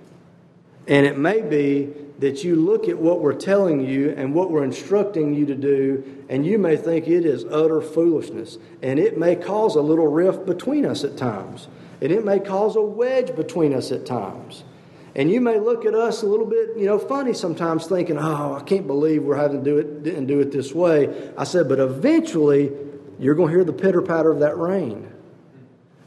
And 0.88 1.06
it 1.06 1.18
may 1.18 1.42
be 1.42 1.94
that 2.20 2.44
you 2.44 2.56
look 2.56 2.88
at 2.88 2.98
what 2.98 3.20
we're 3.20 3.34
telling 3.34 3.86
you 3.86 4.14
and 4.16 4.34
what 4.34 4.52
we're 4.52 4.64
instructing 4.64 5.34
you 5.34 5.46
to 5.48 5.56
do, 5.56 6.04
and 6.30 6.46
you 6.46 6.58
may 6.58 6.78
think 6.78 7.08
it 7.08 7.26
is 7.26 7.46
utter 7.46 7.82
foolishness. 7.82 8.58
And 8.82 9.00
it 9.00 9.18
may 9.18 9.36
cause 9.36 9.76
a 9.76 9.82
little 9.82 10.08
rift 10.08 10.46
between 10.46 10.86
us 10.86 11.04
at 11.04 11.18
times. 11.18 11.68
And 12.00 12.12
it 12.12 12.24
may 12.24 12.40
cause 12.40 12.76
a 12.76 12.82
wedge 12.82 13.36
between 13.36 13.74
us 13.74 13.92
at 13.92 14.06
times. 14.06 14.64
And 15.16 15.30
you 15.30 15.42
may 15.42 15.60
look 15.60 15.86
at 15.86 15.94
us 15.94 16.24
a 16.24 16.26
little 16.26 16.46
bit, 16.46 16.70
you 16.78 16.86
know, 16.86 16.98
funny 16.98 17.34
sometimes, 17.34 17.86
thinking, 17.86 18.18
"Oh, 18.18 18.56
I 18.60 18.62
can't 18.64 18.88
believe 18.88 19.24
we're 19.24 19.36
having 19.36 19.64
to 19.64 19.70
do 19.70 19.78
it 19.78 20.16
and 20.16 20.28
do 20.28 20.40
it 20.40 20.52
this 20.52 20.74
way." 20.74 21.10
I 21.38 21.44
said, 21.44 21.68
but 21.68 21.80
eventually, 21.80 22.72
you're 23.20 23.36
going 23.36 23.50
to 23.50 23.56
hear 23.56 23.66
the 23.66 23.74
pitter 23.74 24.02
patter 24.02 24.32
of 24.32 24.40
that 24.40 24.58
rain, 24.58 25.08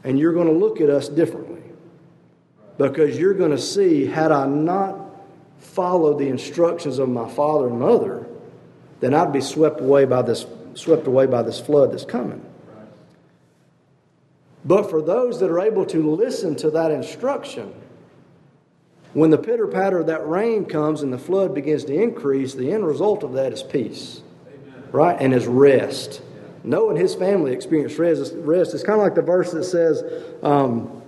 and 0.03 0.17
you're 0.17 0.33
going 0.33 0.47
to 0.47 0.53
look 0.53 0.81
at 0.81 0.89
us 0.89 1.07
differently 1.07 1.54
because 2.77 3.17
you're 3.17 3.33
going 3.33 3.51
to 3.51 3.57
see, 3.57 4.05
had 4.05 4.31
I 4.31 4.45
not 4.47 4.97
followed 5.59 6.19
the 6.19 6.27
instructions 6.27 6.99
of 6.99 7.09
my 7.09 7.29
father 7.29 7.67
and 7.67 7.79
mother, 7.79 8.27
then 8.99 9.13
I'd 9.13 9.33
be 9.33 9.41
swept 9.41 9.81
away 9.81 10.05
by 10.05 10.21
this, 10.21 10.45
swept 10.73 11.07
away 11.07 11.25
by 11.25 11.41
this 11.43 11.59
flood 11.59 11.91
that's 11.91 12.05
coming. 12.05 12.43
But 14.63 14.89
for 14.89 15.01
those 15.01 15.39
that 15.41 15.49
are 15.49 15.59
able 15.59 15.85
to 15.87 16.15
listen 16.15 16.55
to 16.57 16.71
that 16.71 16.91
instruction, 16.91 17.73
when 19.13 19.29
the 19.29 19.37
pitter 19.37 19.67
patter 19.67 19.99
of 19.99 20.07
that 20.07 20.27
rain 20.27 20.65
comes 20.65 21.01
and 21.01 21.13
the 21.13 21.17
flood 21.17 21.53
begins 21.53 21.85
to 21.85 21.93
increase, 21.93 22.53
the 22.53 22.71
end 22.71 22.85
result 22.85 23.23
of 23.23 23.33
that 23.33 23.53
is 23.53 23.63
peace, 23.63 24.21
Amen. 24.47 24.83
right? 24.91 25.17
And 25.19 25.33
is 25.33 25.45
rest. 25.45 26.21
Noah 26.63 26.89
and 26.89 26.97
his 26.97 27.13
family 27.13 27.53
experienced 27.53 27.97
rest. 27.97 28.73
It's 28.73 28.83
kind 28.83 28.99
of 28.99 29.03
like 29.05 29.13
the 29.13 29.21
verse 29.21 29.51
that 29.51 29.63
says, 29.65 30.03
um, 30.41 31.03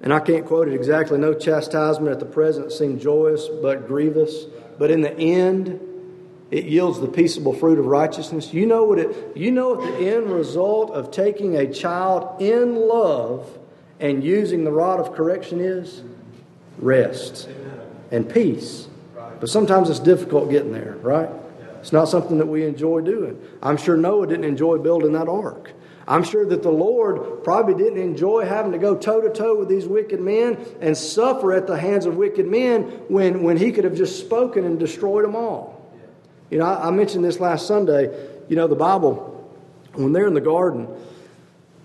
and 0.00 0.12
I 0.12 0.20
can't 0.20 0.46
quote 0.46 0.68
it 0.68 0.74
exactly, 0.74 1.18
no 1.18 1.34
chastisement 1.34 2.12
at 2.12 2.20
the 2.20 2.26
present 2.26 2.72
seemed 2.72 3.00
joyous 3.00 3.48
but 3.48 3.86
grievous, 3.86 4.44
but 4.78 4.90
in 4.90 5.00
the 5.00 5.16
end 5.16 5.80
it 6.50 6.64
yields 6.64 7.00
the 7.00 7.08
peaceable 7.08 7.52
fruit 7.52 7.78
of 7.78 7.86
righteousness. 7.86 8.54
You 8.54 8.66
know 8.66 8.84
what 8.84 8.98
it 8.98 9.36
you 9.36 9.50
know 9.50 9.74
what 9.74 9.80
the 9.80 10.08
end 10.08 10.30
result 10.30 10.90
of 10.90 11.10
taking 11.10 11.56
a 11.56 11.72
child 11.72 12.40
in 12.40 12.76
love 12.76 13.58
and 14.00 14.24
using 14.24 14.64
the 14.64 14.72
rod 14.72 15.00
of 15.00 15.14
correction 15.14 15.60
is? 15.60 16.02
Rest 16.78 17.48
and 18.10 18.28
peace. 18.32 18.88
But 19.40 19.48
sometimes 19.48 19.90
it's 19.90 20.00
difficult 20.00 20.50
getting 20.50 20.72
there, 20.72 20.96
right? 21.02 21.28
It's 21.80 21.92
not 21.92 22.08
something 22.08 22.38
that 22.38 22.46
we 22.46 22.64
enjoy 22.64 23.02
doing. 23.02 23.40
I'm 23.62 23.76
sure 23.76 23.96
Noah 23.96 24.26
didn't 24.26 24.44
enjoy 24.44 24.78
building 24.78 25.12
that 25.12 25.28
ark. 25.28 25.72
I'm 26.08 26.24
sure 26.24 26.46
that 26.46 26.62
the 26.62 26.70
Lord 26.70 27.44
probably 27.44 27.74
didn't 27.74 27.98
enjoy 28.00 28.46
having 28.46 28.72
to 28.72 28.78
go 28.78 28.96
toe 28.96 29.20
to 29.20 29.28
toe 29.28 29.58
with 29.58 29.68
these 29.68 29.86
wicked 29.86 30.20
men 30.20 30.58
and 30.80 30.96
suffer 30.96 31.52
at 31.52 31.66
the 31.66 31.78
hands 31.78 32.06
of 32.06 32.16
wicked 32.16 32.46
men 32.46 32.84
when, 33.08 33.42
when 33.42 33.58
he 33.58 33.70
could 33.72 33.84
have 33.84 33.94
just 33.94 34.18
spoken 34.18 34.64
and 34.64 34.78
destroyed 34.78 35.24
them 35.24 35.36
all. 35.36 35.86
You 36.50 36.58
know, 36.58 36.64
I, 36.64 36.88
I 36.88 36.90
mentioned 36.92 37.26
this 37.26 37.38
last 37.40 37.66
Sunday. 37.66 38.10
You 38.48 38.56
know, 38.56 38.66
the 38.66 38.74
Bible, 38.74 39.52
when 39.92 40.14
they're 40.14 40.26
in 40.26 40.32
the 40.32 40.40
garden, 40.40 40.88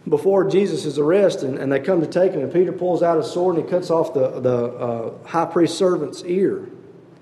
before 0.07 0.49
Jesus' 0.49 0.97
arrest, 0.97 1.43
and, 1.43 1.57
and 1.57 1.69
they 1.69 1.81
come 1.81 1.99
to 1.99 2.07
take 2.07 2.31
him, 2.31 2.41
and 2.41 2.51
Peter 2.51 2.71
pulls 2.71 3.03
out 3.03 3.17
his 3.17 3.29
sword 3.29 3.57
and 3.57 3.65
he 3.65 3.69
cuts 3.69 3.89
off 3.89 4.13
the, 4.13 4.39
the 4.39 4.65
uh, 4.65 5.27
high 5.27 5.45
priest 5.45 5.77
servant's 5.77 6.23
ear. 6.23 6.69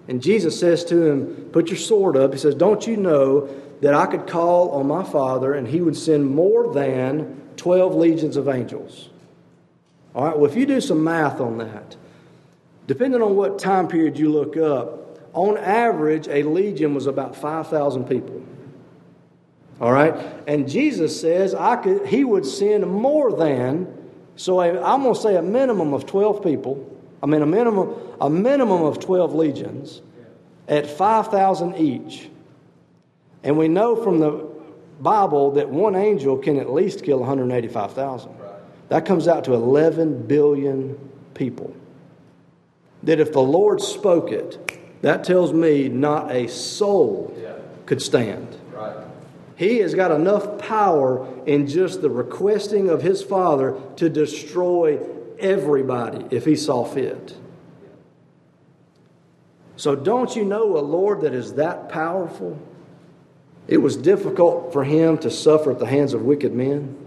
And 0.07 0.21
Jesus 0.21 0.59
says 0.59 0.85
to 0.85 1.03
him, 1.03 1.49
Put 1.51 1.69
your 1.69 1.77
sword 1.77 2.15
up. 2.15 2.31
He 2.31 2.39
says, 2.39 2.53
Don't 2.53 2.85
you 2.85 2.97
know 2.97 3.49
that 3.81 3.93
I 3.93 4.05
could 4.05 4.27
call 4.27 4.71
on 4.71 4.87
my 4.87 5.03
Father 5.03 5.53
and 5.53 5.67
he 5.67 5.81
would 5.81 5.97
send 5.97 6.25
more 6.27 6.73
than 6.73 7.41
12 7.57 7.95
legions 7.95 8.37
of 8.37 8.47
angels? 8.47 9.09
All 10.13 10.25
right, 10.25 10.37
well, 10.37 10.49
if 10.49 10.55
you 10.55 10.65
do 10.65 10.81
some 10.81 11.03
math 11.03 11.39
on 11.39 11.57
that, 11.59 11.95
depending 12.87 13.21
on 13.21 13.35
what 13.35 13.59
time 13.59 13.87
period 13.87 14.17
you 14.17 14.31
look 14.31 14.57
up, 14.57 15.01
on 15.33 15.57
average, 15.57 16.27
a 16.27 16.43
legion 16.43 16.93
was 16.93 17.07
about 17.07 17.35
5,000 17.35 18.05
people. 18.05 18.43
All 19.79 19.91
right? 19.91 20.13
And 20.47 20.69
Jesus 20.69 21.19
says 21.19 21.55
I 21.55 21.77
could, 21.77 22.05
he 22.05 22.23
would 22.23 22.45
send 22.45 22.85
more 22.85 23.35
than, 23.35 23.87
so 24.35 24.59
i 24.59 24.67
am 24.67 25.01
going 25.03 25.15
to 25.15 25.19
say 25.19 25.35
a 25.35 25.41
minimum 25.41 25.93
of 25.93 26.05
12 26.05 26.43
people. 26.43 26.87
I 27.23 27.25
mean, 27.25 27.41
a 27.41 27.45
minimum, 27.45 27.95
a 28.19 28.29
minimum 28.29 28.83
of 28.83 28.99
12 28.99 29.33
legions 29.33 30.01
at 30.67 30.85
5,000 30.85 31.75
each. 31.77 32.29
And 33.43 33.57
we 33.57 33.67
know 33.67 33.95
from 33.95 34.19
the 34.19 34.47
Bible 34.99 35.51
that 35.51 35.69
one 35.69 35.95
angel 35.95 36.37
can 36.37 36.59
at 36.59 36.71
least 36.71 37.03
kill 37.03 37.19
185,000. 37.19 38.31
That 38.89 39.05
comes 39.05 39.27
out 39.27 39.45
to 39.45 39.53
11 39.53 40.27
billion 40.27 40.97
people. 41.33 41.75
That 43.03 43.19
if 43.19 43.31
the 43.31 43.41
Lord 43.41 43.81
spoke 43.81 44.31
it, 44.31 45.01
that 45.01 45.23
tells 45.23 45.53
me 45.53 45.89
not 45.89 46.31
a 46.31 46.47
soul 46.47 47.35
could 47.85 48.01
stand. 48.01 48.57
He 49.55 49.77
has 49.77 49.93
got 49.93 50.11
enough 50.11 50.57
power 50.59 51.27
in 51.45 51.67
just 51.67 52.01
the 52.01 52.09
requesting 52.09 52.89
of 52.89 53.01
his 53.01 53.21
Father 53.23 53.79
to 53.97 54.09
destroy 54.09 54.99
everybody 55.39 56.25
if 56.35 56.45
he 56.45 56.55
saw 56.55 56.83
fit. 56.83 57.37
So, 59.75 59.95
don't 59.95 60.35
you 60.35 60.45
know 60.45 60.77
a 60.77 60.79
Lord 60.79 61.21
that 61.21 61.33
is 61.33 61.55
that 61.55 61.89
powerful? 61.89 62.59
It 63.67 63.77
was 63.77 63.95
difficult 63.95 64.73
for 64.73 64.83
him 64.83 65.17
to 65.19 65.31
suffer 65.31 65.71
at 65.71 65.79
the 65.79 65.85
hands 65.85 66.13
of 66.13 66.23
wicked 66.23 66.53
men. 66.53 66.97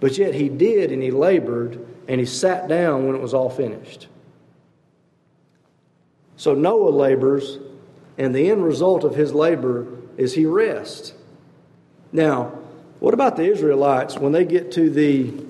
But 0.00 0.18
yet 0.18 0.34
he 0.34 0.48
did, 0.48 0.92
and 0.92 1.02
he 1.02 1.10
labored, 1.10 1.84
and 2.06 2.20
he 2.20 2.26
sat 2.26 2.68
down 2.68 3.06
when 3.06 3.16
it 3.16 3.22
was 3.22 3.32
all 3.32 3.48
finished. 3.48 4.08
So 6.36 6.54
Noah 6.54 6.90
labors, 6.90 7.58
and 8.18 8.34
the 8.34 8.50
end 8.50 8.64
result 8.64 9.04
of 9.04 9.14
his 9.14 9.32
labor 9.32 9.86
is 10.16 10.34
he 10.34 10.44
rests. 10.44 11.14
Now, 12.12 12.58
what 13.00 13.14
about 13.14 13.36
the 13.36 13.44
Israelites 13.44 14.18
when 14.18 14.32
they 14.32 14.44
get 14.44 14.72
to 14.72 14.90
the 14.90 15.46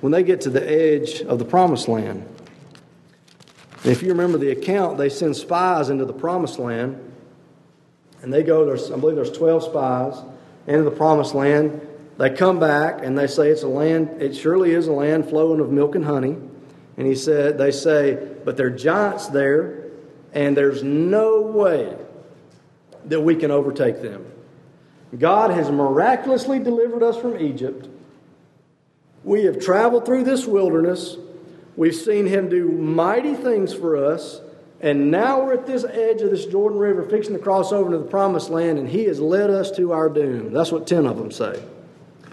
when 0.00 0.10
they 0.10 0.24
get 0.24 0.40
to 0.42 0.50
the 0.50 0.68
edge 0.68 1.20
of 1.22 1.38
the 1.38 1.44
promised 1.44 1.86
land? 1.86 2.28
if 3.84 4.02
you 4.02 4.10
remember 4.10 4.38
the 4.38 4.50
account, 4.50 4.96
they 4.96 5.08
send 5.08 5.36
spies 5.36 5.90
into 5.90 6.04
the 6.04 6.12
promised 6.12 6.58
land, 6.58 7.11
and 8.22 8.32
they 8.32 8.42
go. 8.42 8.64
There's 8.64 8.90
I 8.90 8.96
believe 8.96 9.16
there's 9.16 9.32
twelve 9.32 9.62
spies 9.64 10.22
into 10.66 10.84
the 10.84 10.90
promised 10.90 11.34
land. 11.34 11.86
They 12.18 12.30
come 12.30 12.60
back 12.60 13.04
and 13.04 13.18
they 13.18 13.26
say 13.26 13.48
it's 13.48 13.62
a 13.62 13.68
land. 13.68 14.22
It 14.22 14.34
surely 14.36 14.72
is 14.72 14.86
a 14.86 14.92
land 14.92 15.28
flowing 15.28 15.60
of 15.60 15.70
milk 15.70 15.94
and 15.94 16.04
honey. 16.04 16.36
And 16.96 17.06
he 17.06 17.14
said, 17.14 17.56
they 17.56 17.70
say, 17.70 18.18
but 18.44 18.56
there 18.56 18.66
are 18.66 18.70
giants 18.70 19.28
there, 19.28 19.84
and 20.34 20.54
there's 20.54 20.82
no 20.82 21.40
way 21.40 21.96
that 23.06 23.20
we 23.20 23.34
can 23.34 23.50
overtake 23.50 24.02
them. 24.02 24.26
God 25.18 25.50
has 25.50 25.70
miraculously 25.70 26.58
delivered 26.58 27.02
us 27.02 27.16
from 27.16 27.38
Egypt. 27.38 27.88
We 29.24 29.44
have 29.44 29.58
traveled 29.58 30.04
through 30.04 30.24
this 30.24 30.46
wilderness. 30.46 31.16
We've 31.76 31.94
seen 31.94 32.26
him 32.26 32.50
do 32.50 32.68
mighty 32.68 33.34
things 33.34 33.72
for 33.72 33.96
us. 33.96 34.40
And 34.82 35.12
now 35.12 35.40
we're 35.40 35.54
at 35.54 35.66
this 35.66 35.84
edge 35.84 36.22
of 36.22 36.30
this 36.30 36.44
Jordan 36.44 36.78
River, 36.78 37.04
fixing 37.04 37.34
to 37.34 37.38
cross 37.38 37.72
over 37.72 37.86
into 37.86 37.98
the 37.98 38.10
promised 38.10 38.50
land, 38.50 38.80
and 38.80 38.88
he 38.88 39.04
has 39.04 39.20
led 39.20 39.48
us 39.48 39.70
to 39.72 39.92
our 39.92 40.08
doom. 40.08 40.52
That's 40.52 40.72
what 40.72 40.88
10 40.88 41.06
of 41.06 41.16
them 41.16 41.30
say. 41.30 41.62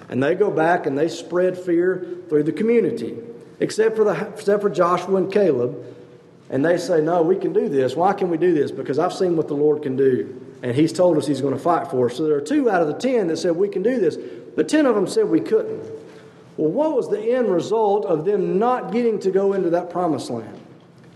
And 0.10 0.22
they 0.22 0.34
go 0.34 0.50
back 0.50 0.88
and 0.88 0.98
they 0.98 1.08
spread 1.08 1.58
fear 1.58 2.18
through 2.28 2.44
the 2.44 2.52
community 2.52 3.16
except 3.60 3.96
for, 3.96 4.04
the, 4.04 4.30
except 4.30 4.62
for 4.62 4.70
Joshua 4.70 5.18
and 5.18 5.32
Caleb. 5.32 5.86
And 6.50 6.66
they 6.66 6.78
say, 6.78 7.02
No, 7.02 7.22
we 7.22 7.36
can 7.36 7.54
do 7.54 7.70
this. 7.70 7.96
Why 7.96 8.14
can 8.14 8.30
we 8.30 8.38
do 8.38 8.54
this? 8.54 8.72
Because 8.72 8.98
I've 8.98 9.14
seen 9.14 9.38
what 9.38 9.48
the 9.48 9.54
Lord 9.54 9.84
can 9.84 9.96
do. 9.96 10.44
And 10.64 10.76
He's 10.76 10.92
told 10.92 11.18
us 11.18 11.28
He's 11.28 11.42
going 11.42 11.54
to 11.54 11.60
fight 11.60 11.92
for 11.92 12.08
us. 12.08 12.18
So 12.18 12.24
there 12.24 12.36
are 12.36 12.42
two 12.42 12.70
out 12.70 12.82
of 12.82 12.88
the 12.88 12.96
ten 12.96 13.28
that 13.28 13.38
said 13.38 13.56
we 13.56 13.70
can 13.70 13.84
do 13.84 14.00
this. 14.00 14.18
But 14.56 14.68
ten 14.68 14.88
of 14.88 14.96
them 14.96 15.06
said 15.06 15.26
we 15.26 15.42
couldn't. 15.42 15.84
Well, 16.58 16.72
what 16.72 16.96
was 16.96 17.10
the 17.10 17.22
end 17.22 17.50
result 17.50 18.06
of 18.06 18.26
them 18.26 18.58
not 18.58 18.92
getting 18.92 19.20
to 19.20 19.32
go 19.32 19.54
into 19.54 19.70
that 19.70 19.92
promised 19.92 20.30
land? 20.30 20.60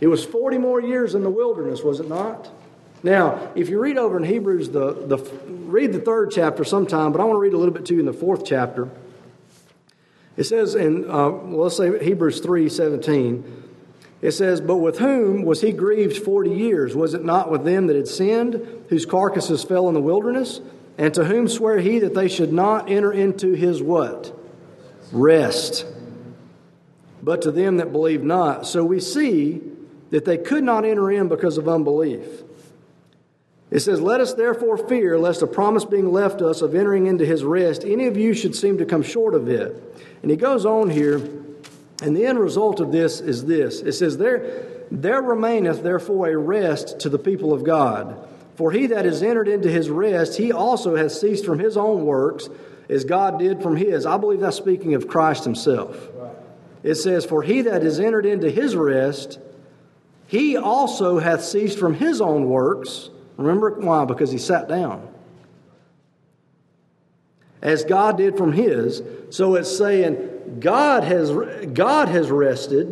It 0.04 0.08
was 0.08 0.26
40 0.26 0.58
more 0.58 0.82
years 0.82 1.16
in 1.16 1.24
the 1.24 1.30
wilderness, 1.30 1.82
was 1.82 2.02
it 2.02 2.10
not? 2.10 2.52
Now, 3.04 3.54
if 3.56 3.70
you 3.70 3.80
read 3.80 3.98
over 3.98 4.18
in 4.18 4.26
Hebrews, 4.26 4.68
the, 4.68 4.92
the 4.92 5.18
read 5.48 5.94
the 5.94 6.02
third 6.02 6.32
chapter 6.32 6.66
sometime, 6.66 7.14
but 7.14 7.22
I 7.22 7.24
want 7.24 7.38
to 7.38 7.40
read 7.40 7.54
a 7.54 7.58
little 7.58 7.74
bit 7.74 7.86
to 7.86 7.94
you 7.94 8.02
in 8.02 8.06
the 8.06 8.12
fourth 8.12 8.44
chapter. 8.44 8.92
It 10.36 10.44
says 10.44 10.76
in, 10.76 11.10
uh, 11.10 11.30
well, 11.30 11.64
let's 11.64 11.78
say 11.78 12.04
Hebrews 12.04 12.42
3 12.42 12.68
17, 12.68 13.64
it 14.22 14.34
says, 14.34 14.60
But 14.60 14.76
with 14.80 15.00
whom 15.00 15.44
was 15.44 15.62
he 15.62 15.72
grieved 15.72 16.18
40 16.18 16.50
years? 16.50 16.98
Was 16.98 17.14
it 17.14 17.24
not 17.24 17.50
with 17.50 17.64
them 17.64 17.88
that 17.88 17.96
had 17.96 18.10
sinned, 18.10 18.86
whose 18.90 19.06
carcasses 19.06 19.64
fell 19.64 19.88
in 19.88 19.94
the 19.94 20.02
wilderness? 20.02 20.60
And 20.98 21.14
to 21.14 21.24
whom 21.24 21.48
sware 21.48 21.80
he 21.80 22.00
that 22.00 22.14
they 22.14 22.28
should 22.28 22.52
not 22.52 22.92
enter 22.92 23.14
into 23.14 23.54
his 23.54 23.82
what? 23.82 24.38
Rest. 25.14 25.86
But 27.22 27.44
to 27.44 27.52
them 27.52 27.78
that 27.78 27.94
believe 27.94 28.22
not. 28.22 28.68
So 28.68 28.84
we 28.84 29.00
see 29.00 29.70
that 30.14 30.26
they 30.26 30.38
could 30.38 30.64
not 30.64 30.86
enter 30.86 31.10
in 31.10 31.28
because 31.28 31.58
of 31.58 31.68
unbelief. 31.68 32.44
It 33.72 33.80
says, 33.80 34.00
Let 34.00 34.22
us 34.22 34.36
therefore 34.36 34.78
fear, 34.78 35.18
lest 35.18 35.42
a 35.42 35.48
promise 35.48 35.86
being 35.86 36.12
left 36.12 36.40
us 36.40 36.62
of 36.62 36.76
entering 36.76 37.08
into 37.08 37.26
his 37.26 37.44
rest, 37.44 37.84
any 37.84 38.06
of 38.06 38.16
you 38.16 38.36
should 38.36 38.56
seem 38.56 38.78
to 38.78 38.86
come 38.86 39.02
short 39.02 39.34
of 39.34 39.50
it. 39.50 39.76
And 40.22 40.30
he 40.30 40.38
goes 40.38 40.68
on 40.68 40.92
here, 40.92 41.16
and 41.16 42.16
the 42.16 42.28
end 42.28 42.38
result 42.38 42.80
of 42.80 42.92
this 42.92 43.22
is 43.22 43.46
this 43.46 43.82
it 43.82 43.94
says, 43.94 44.18
There, 44.18 44.86
there 44.92 45.20
remaineth 45.20 45.82
therefore 45.82 46.28
a 46.28 46.38
rest 46.38 47.00
to 47.00 47.10
the 47.10 47.18
people 47.18 47.52
of 47.52 47.64
God. 47.64 48.30
For 48.54 48.72
he 48.72 48.86
that 48.86 49.08
is 49.08 49.24
entered 49.24 49.48
into 49.48 49.68
his 49.68 49.90
rest, 49.90 50.38
he 50.38 50.52
also 50.52 50.96
has 50.96 51.20
ceased 51.20 51.44
from 51.44 51.58
his 51.58 51.76
own 51.76 52.06
works, 52.06 52.50
as 52.88 53.04
God 53.04 53.40
did 53.40 53.64
from 53.64 53.78
his. 53.78 54.06
I 54.06 54.18
believe 54.18 54.42
that's 54.42 54.58
speaking 54.58 54.94
of 54.94 55.08
Christ 55.08 55.44
himself. 55.44 55.98
It 56.84 56.96
says, 56.96 57.26
For 57.26 57.42
he 57.42 57.64
that 57.64 57.84
is 57.84 58.00
entered 58.00 58.28
into 58.28 58.52
his 58.52 58.76
rest, 58.76 59.40
he 60.34 60.58
also 60.58 61.20
hath 61.20 61.44
ceased 61.44 61.78
from 61.78 61.94
his 61.94 62.20
own 62.20 62.50
works. 62.50 63.12
Remember 63.38 63.70
why? 63.80 64.04
Because 64.04 64.32
he 64.32 64.40
sat 64.40 64.68
down 64.68 65.08
as 67.62 67.84
God 67.84 68.18
did 68.18 68.36
from 68.36 68.52
his. 68.52 69.04
So 69.30 69.54
it's 69.54 69.78
saying 69.78 70.58
God 70.60 71.04
has, 71.04 71.30
God 71.76 72.08
has 72.08 72.32
rested. 72.32 72.88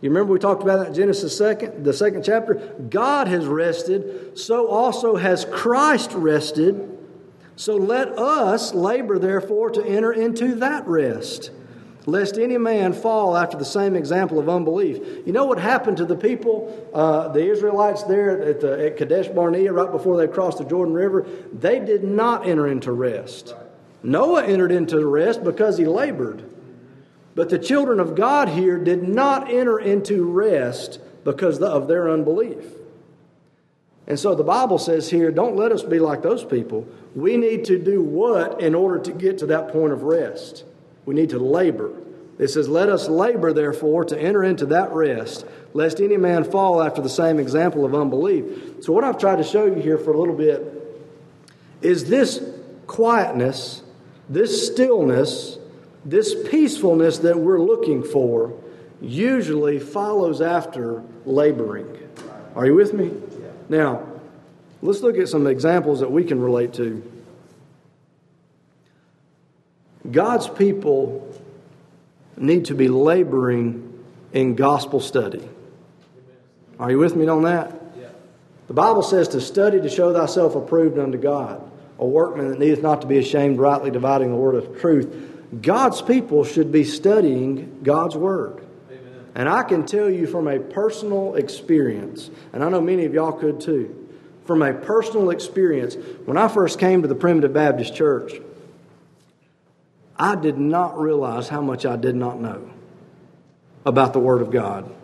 You 0.00 0.08
remember 0.08 0.32
we 0.32 0.38
talked 0.38 0.62
about 0.62 0.78
that 0.78 0.88
in 0.88 0.94
Genesis 0.94 1.36
second, 1.36 1.84
the 1.84 1.92
second 1.92 2.24
chapter? 2.24 2.54
God 2.88 3.28
has 3.28 3.44
rested, 3.44 4.38
so 4.38 4.66
also 4.66 5.16
has 5.16 5.44
Christ 5.44 6.12
rested. 6.14 6.96
So 7.56 7.76
let 7.76 8.08
us 8.18 8.72
labor, 8.72 9.18
therefore, 9.18 9.68
to 9.72 9.84
enter 9.84 10.14
into 10.14 10.54
that 10.54 10.88
rest, 10.88 11.50
lest 12.10 12.38
any 12.38 12.58
man 12.58 12.92
fall 12.92 13.36
after 13.36 13.56
the 13.56 13.64
same 13.64 13.96
example 13.96 14.38
of 14.38 14.48
unbelief. 14.48 14.98
You 15.26 15.32
know 15.32 15.44
what 15.44 15.58
happened 15.58 15.96
to 15.98 16.04
the 16.04 16.16
people, 16.16 16.88
uh, 16.92 17.28
the 17.28 17.50
Israelites 17.50 18.02
there 18.04 18.42
at, 18.42 18.60
the, 18.60 18.86
at 18.86 18.96
Kadesh 18.96 19.28
Barnea, 19.28 19.72
right 19.72 19.90
before 19.90 20.16
they 20.16 20.28
crossed 20.28 20.58
the 20.58 20.64
Jordan 20.64 20.94
River? 20.94 21.26
They 21.52 21.80
did 21.80 22.04
not 22.04 22.46
enter 22.46 22.66
into 22.68 22.92
rest. 22.92 23.54
Noah 24.02 24.44
entered 24.44 24.72
into 24.72 25.04
rest 25.06 25.44
because 25.44 25.78
he 25.78 25.84
labored. 25.84 26.44
But 27.34 27.48
the 27.48 27.58
children 27.58 28.00
of 28.00 28.14
God 28.14 28.48
here 28.48 28.78
did 28.78 29.02
not 29.02 29.50
enter 29.50 29.78
into 29.78 30.24
rest 30.24 31.00
because 31.24 31.60
of 31.62 31.86
their 31.86 32.10
unbelief. 32.10 32.64
And 34.06 34.18
so 34.18 34.34
the 34.34 34.42
Bible 34.42 34.78
says 34.78 35.10
here, 35.10 35.30
don't 35.30 35.54
let 35.54 35.70
us 35.70 35.82
be 35.82 36.00
like 36.00 36.22
those 36.22 36.44
people. 36.44 36.88
We 37.14 37.36
need 37.36 37.64
to 37.66 37.78
do 37.78 38.02
what 38.02 38.60
in 38.60 38.74
order 38.74 38.98
to 38.98 39.12
get 39.12 39.38
to 39.38 39.46
that 39.46 39.68
point 39.68 39.92
of 39.92 40.02
rest? 40.02 40.64
We 41.06 41.14
need 41.14 41.30
to 41.30 41.38
labor. 41.38 41.92
It 42.38 42.48
says, 42.48 42.68
Let 42.68 42.88
us 42.88 43.08
labor, 43.08 43.52
therefore, 43.52 44.04
to 44.06 44.18
enter 44.18 44.42
into 44.44 44.66
that 44.66 44.92
rest, 44.92 45.46
lest 45.74 46.00
any 46.00 46.16
man 46.16 46.44
fall 46.44 46.82
after 46.82 47.02
the 47.02 47.08
same 47.08 47.38
example 47.38 47.84
of 47.84 47.94
unbelief. 47.94 48.82
So, 48.82 48.92
what 48.92 49.04
I've 49.04 49.18
tried 49.18 49.36
to 49.36 49.44
show 49.44 49.66
you 49.66 49.74
here 49.74 49.98
for 49.98 50.12
a 50.12 50.18
little 50.18 50.36
bit 50.36 50.76
is 51.82 52.08
this 52.08 52.42
quietness 52.86 53.82
this 54.30 54.68
stillness, 54.68 55.58
this 56.04 56.34
peacefulness 56.48 57.18
that 57.18 57.38
we're 57.38 57.60
looking 57.60 58.02
for, 58.02 58.56
usually 59.02 59.80
follows 59.80 60.40
after 60.40 61.02
laboring. 61.26 61.98
Are 62.54 62.64
you 62.64 62.74
with 62.74 62.94
me? 62.94 63.12
Now, 63.68 64.06
let's 64.82 65.00
look 65.00 65.18
at 65.18 65.28
some 65.28 65.48
examples 65.48 66.00
that 66.00 66.10
we 66.10 66.24
can 66.24 66.40
relate 66.40 66.72
to. 66.74 67.02
God's 70.08 70.48
people 70.48 71.28
need 72.36 72.66
to 72.66 72.74
be 72.74 72.88
laboring 72.88 74.04
in 74.32 74.54
gospel 74.54 75.00
study. 75.00 75.46
Are 76.78 76.90
you 76.90 76.98
with 76.98 77.16
me 77.16 77.26
on 77.28 77.42
that? 77.42 77.80
The 78.68 78.74
Bible 78.74 79.02
says 79.02 79.26
to 79.28 79.40
study 79.40 79.80
to 79.80 79.88
show 79.88 80.12
thyself 80.12 80.54
approved 80.54 80.96
unto 80.96 81.18
God 81.18 81.68
a 81.98 82.06
workman 82.06 82.50
that 82.50 82.60
needeth 82.60 82.82
not 82.82 83.00
to 83.00 83.06
be 83.08 83.18
ashamed, 83.18 83.58
rightly 83.58 83.90
dividing 83.90 84.30
the 84.30 84.36
word 84.36 84.54
of 84.54 84.80
truth. 84.80 85.12
God's 85.60 86.00
people 86.00 86.44
should 86.44 86.70
be 86.70 86.84
studying 86.84 87.80
God's 87.82 88.16
word. 88.16 88.64
Amen. 88.88 89.24
And 89.34 89.48
I 89.48 89.64
can 89.64 89.84
tell 89.84 90.08
you 90.08 90.28
from 90.28 90.46
a 90.46 90.60
personal 90.60 91.34
experience, 91.34 92.30
and 92.52 92.62
I 92.62 92.68
know 92.68 92.80
many 92.80 93.04
of 93.04 93.12
y'all 93.12 93.32
could 93.32 93.60
too, 93.60 94.08
from 94.44 94.62
a 94.62 94.72
personal 94.72 95.30
experience, 95.30 95.96
when 96.24 96.38
I 96.38 96.46
first 96.46 96.78
came 96.78 97.02
to 97.02 97.08
the 97.08 97.16
Primitive 97.16 97.52
Baptist 97.52 97.94
Church, 97.94 98.34
I 100.20 100.36
did 100.36 100.58
not 100.58 101.00
realize 101.00 101.48
how 101.48 101.62
much 101.62 101.86
I 101.86 101.96
did 101.96 102.14
not 102.14 102.38
know 102.38 102.68
about 103.86 104.12
the 104.12 104.18
Word 104.18 104.42
of 104.42 104.50
God. 104.50 104.94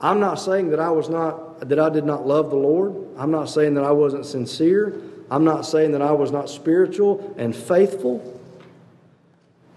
I'm 0.00 0.18
not 0.18 0.36
saying 0.36 0.70
that 0.70 0.80
I 0.80 0.90
was 0.90 1.10
not 1.10 1.68
that 1.68 1.78
I 1.78 1.90
did 1.90 2.06
not 2.06 2.26
love 2.26 2.48
the 2.48 2.56
Lord. 2.56 2.96
I'm 3.18 3.30
not 3.30 3.50
saying 3.50 3.74
that 3.74 3.84
I 3.84 3.90
wasn't 3.90 4.24
sincere. 4.24 4.98
I'm 5.30 5.44
not 5.44 5.66
saying 5.66 5.92
that 5.92 6.00
I 6.00 6.12
was 6.12 6.32
not 6.32 6.48
spiritual 6.48 7.34
and 7.36 7.54
faithful. 7.54 8.40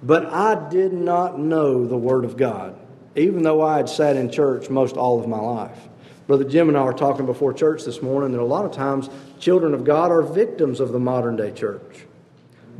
But 0.01 0.27
I 0.27 0.69
did 0.69 0.93
not 0.93 1.37
know 1.37 1.85
the 1.85 1.97
Word 1.97 2.23
of 2.23 2.37
God, 2.37 2.79
even 3.17 3.43
though 3.43 3.61
I 3.61 3.77
had 3.77 3.89
sat 3.89 4.15
in 4.15 4.31
church 4.31 4.69
most 4.69 4.95
all 4.95 5.19
of 5.19 5.27
my 5.27 5.39
life. 5.39 5.89
Brother 6.27 6.45
Jim 6.45 6.69
and 6.69 6.77
I 6.77 6.83
were 6.85 6.93
talking 6.93 7.25
before 7.25 7.51
church 7.51 7.83
this 7.83 8.01
morning 8.01 8.31
that 8.31 8.39
a 8.39 8.45
lot 8.45 8.63
of 8.63 8.71
times 8.71 9.09
children 9.39 9.73
of 9.73 9.83
God 9.83 10.09
are 10.09 10.21
victims 10.21 10.79
of 10.79 10.93
the 10.93 10.99
modern 10.99 11.35
day 11.35 11.51
church 11.51 12.05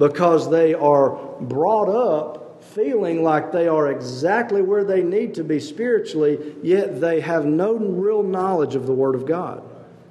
because 0.01 0.49
they 0.49 0.73
are 0.73 1.11
brought 1.41 1.87
up 1.87 2.63
feeling 2.73 3.21
like 3.21 3.51
they 3.51 3.67
are 3.67 3.91
exactly 3.91 4.59
where 4.59 4.83
they 4.83 5.03
need 5.03 5.35
to 5.35 5.43
be 5.43 5.59
spiritually, 5.59 6.55
yet 6.63 6.99
they 6.99 7.21
have 7.21 7.45
no 7.45 7.75
real 7.75 8.23
knowledge 8.23 8.73
of 8.73 8.87
the 8.87 8.93
Word 8.93 9.13
of 9.13 9.27
God. 9.27 9.61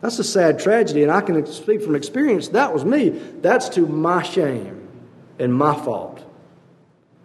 That's 0.00 0.16
a 0.20 0.24
sad 0.24 0.60
tragedy, 0.60 1.02
and 1.02 1.10
I 1.10 1.20
can 1.22 1.44
speak 1.46 1.82
from 1.82 1.96
experience. 1.96 2.46
That 2.50 2.72
was 2.72 2.84
me. 2.84 3.08
That's 3.08 3.68
to 3.70 3.84
my 3.84 4.22
shame 4.22 4.86
and 5.40 5.52
my 5.52 5.74
fault. 5.74 6.24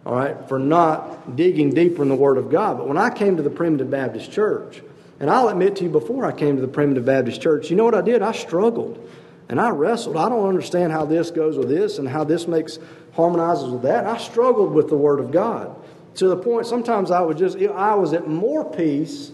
All 0.04 0.16
right, 0.16 0.48
for 0.48 0.58
not 0.58 1.36
digging 1.36 1.72
deeper 1.72 2.02
in 2.02 2.08
the 2.08 2.16
Word 2.16 2.36
of 2.36 2.50
God. 2.50 2.78
But 2.78 2.88
when 2.88 2.98
I 2.98 3.10
came 3.10 3.36
to 3.36 3.44
the 3.44 3.50
Primitive 3.50 3.92
Baptist 3.92 4.32
Church, 4.32 4.82
and 5.20 5.30
I'll 5.30 5.50
admit 5.50 5.76
to 5.76 5.84
you, 5.84 5.90
before 5.90 6.26
I 6.26 6.32
came 6.32 6.56
to 6.56 6.62
the 6.62 6.68
Primitive 6.68 7.04
Baptist 7.04 7.40
Church, 7.40 7.70
you 7.70 7.76
know 7.76 7.84
what 7.84 7.94
I 7.94 8.00
did? 8.00 8.22
I 8.22 8.32
struggled. 8.32 9.08
And 9.48 9.60
I 9.60 9.70
wrestled. 9.70 10.16
I 10.16 10.28
don't 10.28 10.48
understand 10.48 10.92
how 10.92 11.04
this 11.04 11.30
goes 11.30 11.56
with 11.56 11.68
this 11.68 11.98
and 11.98 12.08
how 12.08 12.24
this 12.24 12.48
makes 12.48 12.78
harmonizes 13.14 13.70
with 13.70 13.82
that. 13.82 14.00
And 14.00 14.08
I 14.08 14.18
struggled 14.18 14.72
with 14.72 14.88
the 14.88 14.96
Word 14.96 15.20
of 15.20 15.30
God 15.30 15.74
to 16.16 16.28
the 16.28 16.36
point 16.36 16.66
sometimes 16.66 17.10
I 17.10 17.20
would 17.20 17.38
just, 17.38 17.58
I 17.58 17.94
was 17.94 18.12
at 18.12 18.26
more 18.26 18.68
peace, 18.70 19.32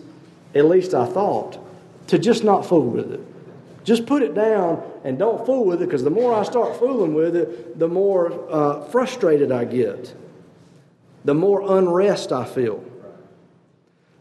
at 0.55 0.65
least 0.65 0.95
I 0.95 1.07
thought, 1.07 1.59
to 2.09 2.19
just 2.19 2.45
not 2.45 2.67
fool 2.67 2.87
with 2.87 3.13
it. 3.13 3.21
Just 3.85 4.07
put 4.07 4.23
it 4.23 4.35
down 4.35 4.83
and 5.03 5.19
don't 5.19 5.45
fool 5.45 5.65
with 5.65 5.83
it 5.83 5.87
because 5.87 6.05
the 6.05 6.11
more 6.11 6.35
I 6.35 6.45
start 6.45 6.79
fooling 6.79 7.15
with 7.15 7.35
it, 7.35 7.79
the 7.79 7.89
more 7.89 8.33
uh, 8.51 8.85
frustrated 8.87 9.51
I 9.51 9.65
get, 9.65 10.15
the 11.25 11.35
more 11.35 11.79
unrest 11.79 12.33
I 12.33 12.45
feel. 12.45 12.85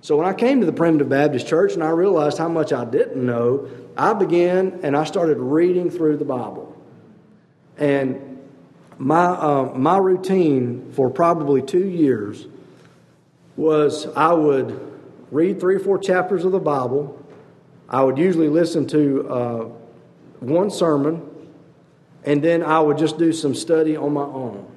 So 0.02 0.18
when 0.18 0.28
I 0.28 0.34
came 0.34 0.62
to 0.62 0.66
the 0.66 0.74
Primitive 0.74 1.10
Baptist 1.10 1.48
Church 1.48 1.74
and 1.74 1.84
I 1.84 1.90
realized 1.90 2.40
how 2.40 2.48
much 2.48 2.74
I 2.74 2.86
didn't 2.86 3.24
know, 3.24 3.68
I 3.98 4.14
began 4.14 4.80
and 4.84 4.96
I 4.96 5.04
started 5.04 5.38
reading 5.38 5.90
through 5.90 6.18
the 6.18 6.26
Bible. 6.26 6.76
And 7.78 8.40
my, 8.98 9.26
uh, 9.26 9.74
my 9.76 9.98
routine 9.98 10.92
for 10.92 11.10
probably 11.10 11.62
two 11.62 11.88
years 11.88 12.48
was 13.56 14.08
I 14.16 14.34
would 14.34 14.80
read 15.32 15.60
three 15.60 15.76
or 15.76 15.80
four 15.80 15.98
chapters 15.98 16.46
of 16.46 16.52
the 16.52 16.60
Bible. 16.60 17.18
I 17.90 18.04
would 18.04 18.18
usually 18.18 18.50
listen 18.50 18.88
to 18.88 19.30
uh, 19.30 19.64
one 20.40 20.70
sermon, 20.70 21.28
and 22.24 22.44
then 22.44 22.64
I 22.64 22.80
would 22.80 22.98
just 22.98 23.18
do 23.18 23.34
some 23.34 23.56
study 23.56 23.98
on 23.98 24.14
my 24.14 24.22
own. 24.22 24.68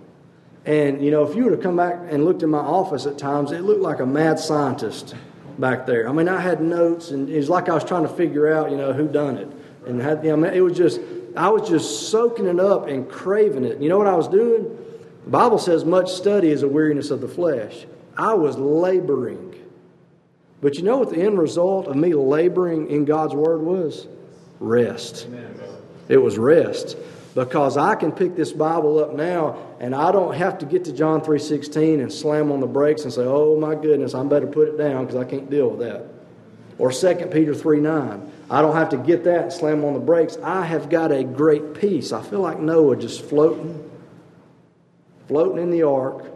And, 0.67 1.05
you 1.05 1.11
know, 1.11 1.29
if 1.29 1.37
you 1.37 1.45
would 1.45 1.53
have 1.53 1.63
come 1.63 1.77
back 1.77 1.99
and 2.09 2.25
looked 2.25 2.43
in 2.43 2.51
my 2.51 2.59
office 2.59 3.07
at 3.07 3.19
times, 3.19 3.53
it 3.53 3.61
looked 3.61 3.83
like 3.83 4.01
a 4.01 4.07
mad 4.07 4.39
scientist 4.39 5.15
back 5.59 5.87
there. 5.87 6.09
I 6.09 6.13
mean, 6.13 6.29
I 6.29 6.41
had 6.41 6.61
notes, 6.61 7.11
and 7.11 7.29
it 7.29 7.37
was 7.37 7.49
like 7.49 7.69
I 7.69 7.75
was 7.75 7.85
trying 7.85 8.03
to 8.03 8.09
figure 8.09 8.53
out, 8.53 8.71
you 8.71 8.77
know, 8.77 8.93
who 8.93 9.09
done 9.09 9.39
it. 9.39 9.49
And 9.87 10.01
had, 10.01 10.25
you 10.25 10.37
know, 10.37 10.49
it 10.49 10.61
was 10.61 10.77
just, 10.77 11.01
I 11.37 11.49
was 11.49 11.69
just 11.69 12.11
soaking 12.11 12.47
it 12.47 12.59
up 12.59 12.87
and 12.89 13.09
craving 13.09 13.65
it. 13.65 13.81
You 13.81 13.89
know 13.89 13.99
what 13.99 14.07
I 14.07 14.15
was 14.15 14.29
doing? 14.29 14.65
The 15.25 15.31
Bible 15.31 15.59
says 15.59 15.85
much 15.85 16.11
study 16.11 16.51
is 16.51 16.63
a 16.63 16.69
weariness 16.69 17.11
of 17.11 17.21
the 17.21 17.29
flesh. 17.29 17.87
I 18.17 18.35
was 18.35 18.57
laboring. 18.57 19.55
But 20.61 20.77
you 20.77 20.83
know 20.83 20.99
what 20.99 21.11
the 21.11 21.21
end 21.21 21.39
result 21.39 21.89
of 21.89 21.97
me 21.97 22.15
laboring 22.15 22.91
in 22.91 23.05
God's 23.05 23.35
Word 23.35 23.61
was? 23.61 24.07
Rest. 24.61 25.27
Amen. 25.27 25.61
It 26.09 26.19
was 26.19 26.39
rest 26.39 26.97
because 27.35 27.77
I 27.77 27.97
can 27.97 28.13
pick 28.13 28.37
this 28.37 28.53
Bible 28.53 28.99
up 28.99 29.15
now 29.15 29.57
and 29.81 29.95
I 29.95 30.13
don't 30.13 30.35
have 30.35 30.59
to 30.59 30.67
get 30.67 30.85
to 30.85 30.93
John 30.93 31.21
3:16 31.21 32.01
and 32.01 32.13
slam 32.13 32.53
on 32.53 32.61
the 32.61 32.67
brakes 32.67 33.03
and 33.05 33.13
say, 33.13 33.25
"Oh 33.25 33.57
my 33.57 33.75
goodness, 33.75 34.15
I'm 34.15 34.29
better 34.29 34.47
put 34.47 34.69
it 34.69 34.79
down 34.79 35.07
because 35.07 35.21
I 35.21 35.25
can't 35.25 35.51
deal 35.51 35.71
with 35.71 35.81
that." 35.81 36.07
Or 36.79 36.91
2 36.91 37.31
Peter 37.31 37.55
3:9. 37.55 38.23
I 38.51 38.63
don't 38.63 38.77
have 38.77 38.91
to 38.91 38.97
get 38.97 39.25
that 39.25 39.43
and 39.43 39.53
slam 39.53 39.85
on 39.85 39.95
the 39.95 40.01
brakes. 40.01 40.39
I 40.43 40.65
have 40.65 40.89
got 40.89 41.11
a 41.11 41.25
great 41.25 41.75
peace. 41.75 42.13
I 42.13 42.23
feel 42.23 42.41
like 42.41 42.61
Noah 42.61 42.97
just 42.97 43.23
floating 43.23 43.81
floating 45.27 45.63
in 45.63 45.71
the 45.71 45.83
ark 45.83 46.27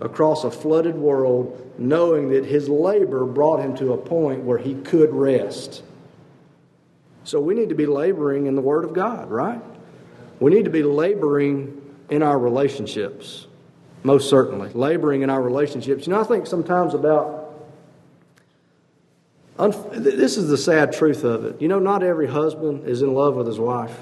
across 0.00 0.44
a 0.44 0.50
flooded 0.50 0.96
world 0.96 1.60
knowing 1.78 2.30
that 2.30 2.44
his 2.44 2.68
labor 2.68 3.24
brought 3.24 3.60
him 3.60 3.76
to 3.76 3.92
a 3.92 3.96
point 3.96 4.44
where 4.44 4.58
he 4.58 4.74
could 4.74 5.12
rest. 5.12 5.82
So 7.24 7.40
we 7.40 7.54
need 7.54 7.70
to 7.70 7.74
be 7.74 7.86
laboring 7.86 8.46
in 8.46 8.54
the 8.54 8.62
word 8.62 8.84
of 8.84 8.92
God, 8.92 9.30
right? 9.30 9.60
We 10.40 10.50
need 10.50 10.64
to 10.64 10.70
be 10.70 10.82
laboring 10.82 11.82
in 12.10 12.22
our 12.22 12.38
relationships, 12.38 13.46
most 14.02 14.28
certainly. 14.28 14.70
Laboring 14.70 15.22
in 15.22 15.30
our 15.30 15.42
relationships. 15.42 16.06
You 16.06 16.12
know, 16.12 16.20
I 16.20 16.24
think 16.24 16.46
sometimes 16.46 16.94
about 16.94 17.44
this 19.58 20.36
is 20.36 20.48
the 20.48 20.58
sad 20.58 20.92
truth 20.92 21.24
of 21.24 21.44
it. 21.44 21.62
You 21.62 21.68
know, 21.68 21.78
not 21.78 22.02
every 22.02 22.26
husband 22.26 22.86
is 22.86 23.00
in 23.02 23.14
love 23.14 23.36
with 23.36 23.46
his 23.46 23.58
wife, 23.58 23.96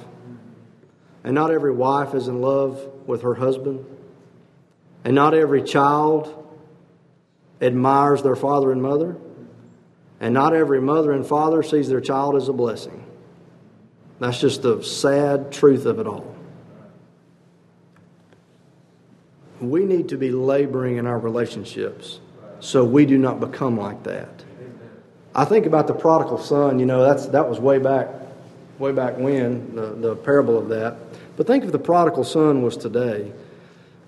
and 1.22 1.34
not 1.34 1.50
every 1.52 1.72
wife 1.72 2.14
is 2.14 2.26
in 2.26 2.40
love 2.40 2.84
with 3.06 3.22
her 3.22 3.34
husband, 3.34 3.84
and 5.04 5.14
not 5.14 5.32
every 5.32 5.62
child 5.62 6.40
admires 7.60 8.22
their 8.22 8.34
father 8.34 8.72
and 8.72 8.82
mother, 8.82 9.16
and 10.20 10.34
not 10.34 10.54
every 10.54 10.80
mother 10.80 11.12
and 11.12 11.24
father 11.24 11.62
sees 11.62 11.88
their 11.88 12.00
child 12.00 12.34
as 12.34 12.48
a 12.48 12.52
blessing. 12.52 13.03
That's 14.18 14.40
just 14.40 14.62
the 14.62 14.82
sad 14.82 15.52
truth 15.52 15.86
of 15.86 15.98
it 15.98 16.06
all. 16.06 16.34
We 19.60 19.84
need 19.84 20.08
to 20.10 20.16
be 20.16 20.30
laboring 20.30 20.96
in 20.96 21.06
our 21.06 21.18
relationships 21.18 22.20
so 22.60 22.84
we 22.84 23.06
do 23.06 23.18
not 23.18 23.40
become 23.40 23.78
like 23.78 24.02
that. 24.04 24.44
I 25.34 25.44
think 25.44 25.66
about 25.66 25.86
the 25.86 25.94
prodigal 25.94 26.38
son, 26.38 26.78
you 26.78 26.86
know, 26.86 27.02
that's, 27.02 27.26
that 27.26 27.48
was 27.48 27.58
way 27.58 27.78
back, 27.78 28.08
way 28.78 28.92
back 28.92 29.18
when, 29.18 29.74
the, 29.74 29.86
the 29.94 30.16
parable 30.16 30.58
of 30.58 30.68
that. 30.68 30.96
But 31.36 31.46
think 31.46 31.64
if 31.64 31.72
the 31.72 31.78
prodigal 31.78 32.24
son 32.24 32.62
was 32.62 32.76
today. 32.76 33.32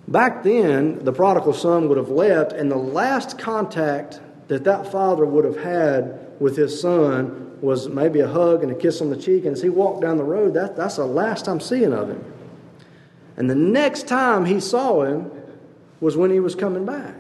Back 0.09 0.45
then, 0.45 1.05
the 1.05 1.13
prodigal 1.13 1.53
son 1.53 1.89
would 1.89 1.99
have 1.99 2.11
left, 2.11 2.53
and 2.53 2.71
the 2.71 2.77
last 2.77 3.39
contact 3.39 4.21
that 4.47 4.63
that 4.65 4.93
father 4.93 5.27
would 5.27 5.45
have 5.45 5.59
had 5.59 6.37
with 6.39 6.57
his 6.57 6.81
son 6.81 7.46
was 7.63 7.89
maybe 7.89 8.21
a 8.21 8.29
hug 8.29 8.63
and 8.63 8.73
a 8.73 8.75
kiss 8.75 9.01
on 9.01 9.11
the 9.11 9.17
cheek. 9.17 9.45
And 9.45 9.55
as 9.55 9.63
he 9.63 9.69
walked 9.69 10.01
down 10.01 10.17
the 10.17 10.25
road, 10.25 10.55
that, 10.55 10.77
that's 10.77 10.97
the 10.97 11.07
last 11.07 11.49
I'm 11.49 11.61
seeing 11.61 11.93
of 11.93 12.09
him. 12.09 12.25
And 13.37 13.51
the 13.51 13.55
next 13.55 14.09
time 14.09 14.45
he 14.45 14.61
saw 14.61 15.03
him 15.03 15.31
was 16.01 16.17
when 16.17 16.31
he 16.31 16.41
was 16.41 16.55
coming 16.55 16.85
back. 16.85 17.15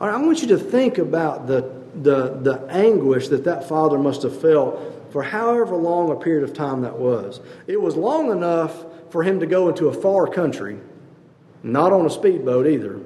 All 0.00 0.08
right, 0.08 0.14
I 0.14 0.20
want 0.20 0.42
you 0.42 0.48
to 0.48 0.58
think 0.58 0.98
about 0.98 1.46
the, 1.46 1.72
the, 2.02 2.38
the 2.40 2.66
anguish 2.70 3.28
that 3.28 3.44
that 3.44 3.68
father 3.68 3.98
must 3.98 4.22
have 4.22 4.40
felt 4.40 5.10
for 5.10 5.22
however 5.22 5.76
long 5.76 6.10
a 6.10 6.16
period 6.16 6.42
of 6.42 6.54
time 6.54 6.82
that 6.82 6.98
was. 6.98 7.40
It 7.66 7.80
was 7.80 7.96
long 7.96 8.30
enough 8.30 8.84
for 9.10 9.22
him 9.22 9.40
to 9.40 9.46
go 9.46 9.68
into 9.68 9.88
a 9.88 9.92
far 9.92 10.26
country, 10.26 10.78
not 11.62 11.92
on 11.92 12.04
a 12.04 12.10
speedboat 12.10 12.66
either 12.66 13.00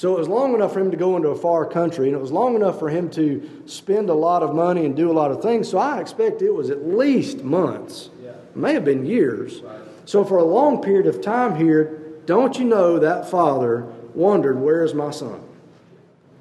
so 0.00 0.16
it 0.16 0.18
was 0.18 0.28
long 0.28 0.54
enough 0.54 0.72
for 0.72 0.80
him 0.80 0.90
to 0.92 0.96
go 0.96 1.18
into 1.18 1.28
a 1.28 1.36
far 1.36 1.66
country, 1.66 2.06
and 2.06 2.16
it 2.16 2.20
was 2.22 2.32
long 2.32 2.54
enough 2.54 2.78
for 2.78 2.88
him 2.88 3.10
to 3.10 3.62
spend 3.66 4.08
a 4.08 4.14
lot 4.14 4.42
of 4.42 4.54
money 4.54 4.86
and 4.86 4.96
do 4.96 5.10
a 5.10 5.12
lot 5.12 5.30
of 5.30 5.42
things. 5.42 5.68
So 5.68 5.76
I 5.76 6.00
expect 6.00 6.40
it 6.40 6.54
was 6.54 6.70
at 6.70 6.88
least 6.88 7.44
months, 7.44 8.08
yeah. 8.24 8.30
it 8.30 8.56
may 8.56 8.72
have 8.72 8.86
been 8.86 9.04
years. 9.04 9.60
Right. 9.60 9.78
So 10.06 10.24
for 10.24 10.38
a 10.38 10.42
long 10.42 10.80
period 10.80 11.06
of 11.06 11.20
time 11.20 11.54
here, 11.54 12.14
don't 12.24 12.58
you 12.58 12.64
know 12.64 12.98
that 12.98 13.28
father 13.28 13.92
wondered, 14.14 14.58
Where 14.58 14.82
is 14.84 14.94
my 14.94 15.10
son? 15.10 15.46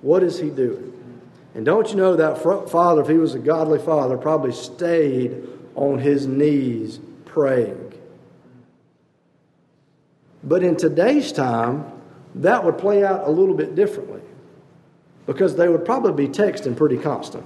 What 0.03 0.23
is 0.23 0.39
he 0.39 0.49
doing? 0.49 0.93
And 1.53 1.65
don't 1.65 1.89
you 1.89 1.97
know 1.97 2.15
that 2.15 2.41
father, 2.41 3.01
if 3.01 3.09
he 3.09 3.17
was 3.17 3.35
a 3.35 3.39
godly 3.39 3.79
father, 3.79 4.15
probably 4.15 4.53
stayed 4.53 5.45
on 5.75 5.99
his 5.99 6.25
knees 6.25 7.01
praying. 7.25 7.93
But 10.45 10.63
in 10.63 10.77
today's 10.77 11.33
time, 11.33 11.98
that 12.35 12.63
would 12.63 12.77
play 12.77 13.03
out 13.03 13.27
a 13.27 13.31
little 13.31 13.55
bit 13.55 13.75
differently 13.75 14.21
because 15.25 15.55
they 15.55 15.67
would 15.67 15.85
probably 15.85 16.27
be 16.27 16.31
texting 16.31 16.75
pretty 16.75 16.97
constant. 16.97 17.45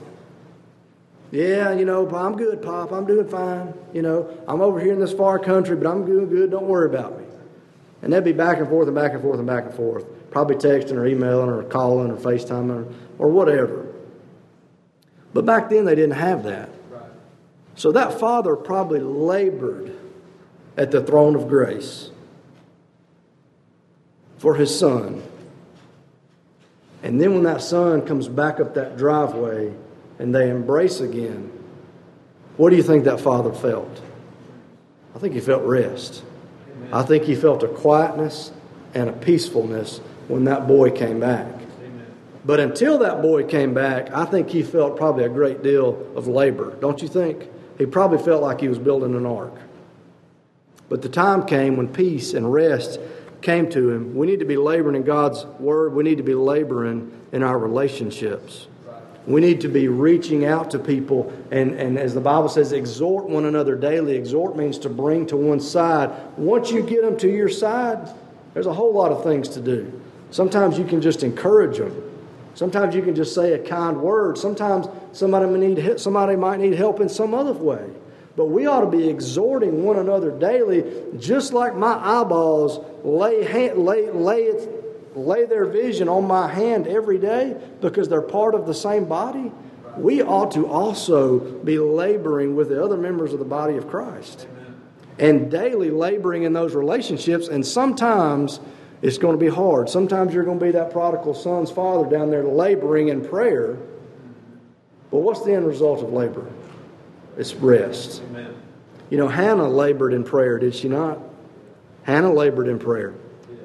Yeah, 1.32 1.74
you 1.74 1.84
know, 1.84 2.08
I'm 2.16 2.36
good, 2.36 2.62
Pop. 2.62 2.92
I'm 2.92 3.06
doing 3.06 3.28
fine. 3.28 3.74
You 3.92 4.04
know, 4.04 4.38
I'm 4.48 4.62
over 4.62 4.80
here 4.80 4.94
in 4.94 5.00
this 5.00 5.14
far 5.14 5.40
country, 5.40 5.76
but 5.76 5.88
I'm 5.88 6.06
doing 6.06 6.30
good. 6.30 6.52
Don't 6.52 6.68
worry 6.68 6.86
about 6.86 7.18
me. 7.18 7.26
And 8.02 8.14
they'd 8.14 8.24
be 8.24 8.34
back 8.34 8.60
and 8.60 8.68
forth 8.68 8.88
and 8.88 8.96
back 8.96 9.14
and 9.14 9.22
forth 9.22 9.40
and 9.40 9.48
back 9.48 9.66
and 9.66 9.74
forth, 9.74 10.06
probably 10.30 10.58
texting 10.58 10.94
or 10.94 11.08
emailing 11.08 11.50
or 11.50 11.64
calling 11.64 12.12
or 12.12 12.18
FaceTiming 12.18 12.88
or, 13.20 13.26
or 13.26 13.32
whatever. 13.32 13.88
But 15.34 15.46
back 15.46 15.70
then 15.70 15.86
they 15.86 15.96
didn't 15.96 16.12
have 16.18 16.44
that. 16.44 16.70
So 17.76 17.92
that 17.94 18.20
father 18.20 18.56
probably 18.56 19.00
labored 19.00 19.96
at 20.78 20.92
the 20.92 21.02
throne 21.02 21.36
of 21.36 21.48
grace 21.48 22.12
for 24.44 24.56
his 24.56 24.78
son. 24.78 25.24
And 27.02 27.22
then 27.22 27.34
when 27.34 27.44
that 27.44 27.62
son 27.62 28.02
comes 28.02 28.28
back 28.28 28.60
up 28.60 28.74
that 28.74 28.98
driveway 28.98 29.74
and 30.20 30.36
they 30.36 30.50
embrace 30.50 31.00
again, 31.00 31.50
what 32.58 32.70
do 32.70 32.76
you 32.76 32.84
think 32.84 33.06
that 33.06 33.22
father 33.22 33.54
felt? 33.54 34.02
I 35.16 35.20
think 35.20 35.34
he 35.34 35.40
felt 35.40 35.64
rest. 35.64 36.26
Amen. 36.76 36.90
I 36.92 37.04
think 37.04 37.24
he 37.24 37.36
felt 37.36 37.64
a 37.64 37.70
quietness 37.70 38.52
and 38.94 39.10
a 39.10 39.14
peacefulness 39.14 40.00
when 40.28 40.44
that 40.44 40.68
boy 40.68 40.92
came 40.92 41.22
back. 41.22 41.48
Amen. 41.48 42.06
But 42.44 42.60
until 42.60 42.98
that 42.98 43.22
boy 43.22 43.46
came 43.46 43.74
back, 43.74 44.12
I 44.12 44.26
think 44.26 44.50
he 44.50 44.62
felt 44.62 44.98
probably 44.98 45.24
a 45.24 45.30
great 45.30 45.64
deal 45.64 46.06
of 46.18 46.28
labor, 46.28 46.76
don't 46.82 47.02
you 47.02 47.08
think? 47.08 47.48
He 47.78 47.86
probably 47.86 48.18
felt 48.18 48.42
like 48.42 48.60
he 48.60 48.68
was 48.68 48.78
building 48.78 49.16
an 49.16 49.26
ark. 49.26 49.54
But 50.90 51.02
the 51.02 51.08
time 51.08 51.46
came 51.46 51.78
when 51.78 51.88
peace 51.88 52.34
and 52.34 52.52
rest 52.52 53.00
came 53.44 53.70
to 53.70 53.92
him. 53.92 54.16
We 54.16 54.26
need 54.26 54.40
to 54.40 54.46
be 54.46 54.58
laboring 54.58 54.96
in 54.96 55.04
God's 55.04 55.46
word. 55.60 55.94
We 55.94 56.04
need 56.04 56.18
to 56.18 56.24
be 56.24 56.34
laboring 56.34 57.12
in 57.32 57.44
our 57.44 57.60
relationships. 57.60 58.68
We 59.28 59.40
need 59.40 59.62
to 59.62 59.70
be 59.70 59.88
reaching 59.88 60.46
out 60.46 60.72
to 60.72 60.80
people, 60.80 61.32
and, 61.50 61.76
and 61.76 61.98
as 61.98 62.14
the 62.14 62.20
Bible 62.20 62.50
says, 62.50 62.74
exhort 62.74 63.30
one 63.30 63.46
another 63.46 63.76
daily. 63.76 64.18
Exhort 64.18 64.58
means 64.58 64.78
to 64.80 64.90
bring 64.90 65.26
to 65.28 65.38
one 65.38 65.62
side. 65.62 66.12
Once 66.36 66.72
you 66.72 66.84
get 66.84 67.04
them 67.04 67.18
to 67.20 67.30
your 67.30 67.48
side, 67.48 68.10
there's 68.54 68.66
a 68.66 68.74
whole 68.74 68.94
lot 68.94 69.12
of 69.12 69.24
things 69.24 69.48
to 69.50 69.62
do. 69.62 70.02
Sometimes 70.32 70.78
you 70.78 70.84
can 70.84 71.00
just 71.00 71.24
encourage 71.24 71.78
them. 71.78 72.12
Sometimes 72.56 72.96
you 72.96 73.02
can 73.02 73.16
just 73.16 73.34
say 73.34 73.54
a 73.54 73.60
kind 73.60 74.02
word. 74.02 74.38
Sometimes 74.38 74.88
somebody 75.14 75.46
might 75.46 75.60
need, 75.60 76.00
somebody 76.00 76.36
might 76.36 76.60
need 76.60 76.74
help 76.74 77.00
in 77.00 77.08
some 77.08 77.34
other 77.34 77.54
way. 77.54 77.90
But 78.36 78.46
we 78.46 78.66
ought 78.66 78.82
to 78.82 78.88
be 78.88 79.08
exhorting 79.08 79.84
one 79.84 79.98
another 79.98 80.32
daily, 80.32 80.84
just 81.20 81.54
like 81.54 81.76
my 81.76 81.94
eyeballs 81.94 82.84
lay, 83.04 83.44
hand, 83.44 83.78
lay, 83.78 84.10
lay, 84.10 84.54
lay 85.14 85.46
their 85.46 85.66
vision 85.66 86.10
on 86.10 86.26
my 86.26 86.48
hand 86.48 86.88
every 86.88 87.20
day 87.20 87.56
because 87.80 88.10
they're 88.10 88.22
part 88.22 88.56
of 88.56 88.66
the 88.66 88.74
same 88.74 89.06
body. 89.06 89.52
We 89.98 90.24
ought 90.24 90.52
to 90.54 90.68
also 90.68 91.40
be 91.60 91.78
laboring 91.78 92.56
with 92.56 92.70
the 92.70 92.84
other 92.84 92.98
members 92.98 93.34
of 93.34 93.40
the 93.40 93.46
body 93.46 93.78
of 93.78 93.88
Christ 93.88 94.48
and 95.20 95.52
daily 95.52 95.92
laboring 95.92 96.42
in 96.44 96.54
those 96.54 96.74
relationships. 96.74 97.48
And 97.48 97.64
sometimes 97.64 98.60
it's 99.04 99.20
going 99.20 99.38
to 99.38 99.46
be 99.46 99.52
hard. 99.52 99.90
Sometimes 99.90 100.34
you're 100.34 100.44
going 100.44 100.60
to 100.60 100.66
be 100.66 100.72
that 100.72 100.92
prodigal 100.92 101.36
son's 101.36 101.70
father 101.70 102.10
down 102.10 102.32
there 102.32 102.44
laboring 102.44 103.10
in 103.10 103.24
prayer. 103.24 103.78
But 105.12 105.20
what's 105.20 105.44
the 105.44 105.54
end 105.54 105.68
result 105.68 106.02
of 106.02 106.12
labor? 106.12 106.52
It's 107.38 107.54
rest. 107.56 108.22
Amen. 108.30 108.56
You 109.10 109.18
know, 109.18 109.28
Hannah 109.28 109.68
labored 109.68 110.14
in 110.14 110.24
prayer, 110.24 110.58
did 110.60 110.76
she 110.76 110.88
not? 110.88 111.20
Hannah 112.04 112.34
labored 112.34 112.68
in 112.68 112.80
prayer. 112.80 113.14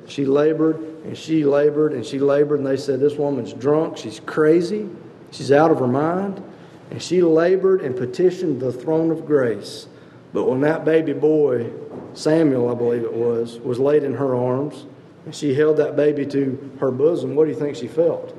She 0.07 0.25
labored 0.25 0.77
and 1.05 1.17
she 1.17 1.45
labored 1.45 1.93
and 1.93 2.05
she 2.05 2.19
labored, 2.19 2.61
and 2.61 2.67
they 2.67 2.77
said, 2.77 3.01
This 3.01 3.15
woman's 3.15 3.53
drunk. 3.53 3.97
She's 3.97 4.21
crazy. 4.21 4.89
She's 5.31 5.53
out 5.53 5.71
of 5.71 5.79
her 5.79 5.87
mind. 5.87 6.43
And 6.91 7.03
she 7.03 7.21
labored 7.23 7.83
and 7.83 7.97
petitioned 7.97 8.61
the 8.61 8.73
throne 8.73 9.11
of 9.11 9.27
grace. 9.27 9.87
But 10.33 10.45
when 10.45 10.61
that 10.63 10.85
baby 10.85 11.13
boy, 11.13 11.71
Samuel, 12.15 12.71
I 12.71 12.75
believe 12.75 13.03
it 13.03 13.13
was, 13.13 13.59
was 13.59 13.79
laid 13.79 14.05
in 14.05 14.15
her 14.15 14.35
arms, 14.35 14.87
and 15.25 15.35
she 15.35 15.55
held 15.55 15.77
that 15.79 15.97
baby 15.97 16.27
to 16.27 16.73
her 16.81 16.91
bosom, 16.91 17.35
what 17.35 17.45
do 17.45 17.51
you 17.51 17.59
think 17.59 17.77
she 17.77 17.89
felt? 17.89 18.37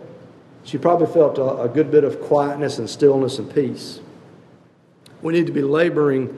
She 0.64 0.78
probably 0.78 1.08
felt 1.08 1.38
a, 1.38 1.62
a 1.62 1.70
good 1.70 1.92
bit 1.92 2.04
of 2.04 2.22
quietness 2.22 2.80
and 2.80 2.90
stillness 2.90 3.40
and 3.40 3.54
peace. 3.54 4.02
We 5.22 5.34
need 5.34 5.48
to 5.48 5.54
be 5.54 5.62
laboring 5.62 6.36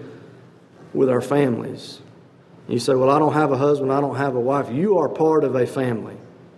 with 0.94 1.10
our 1.10 1.22
families. 1.22 2.00
You 2.68 2.80
say, 2.80 2.96
Well, 2.96 3.10
I 3.10 3.20
don't 3.20 3.34
have 3.34 3.52
a 3.52 3.58
husband, 3.58 3.92
I 3.92 4.02
don't 4.02 4.16
have 4.16 4.36
a 4.36 4.40
wife. 4.40 4.72
You 4.72 5.00
are 5.00 5.10
part 5.10 5.44
of 5.44 5.56
a 5.56 5.68
family. 5.68 6.18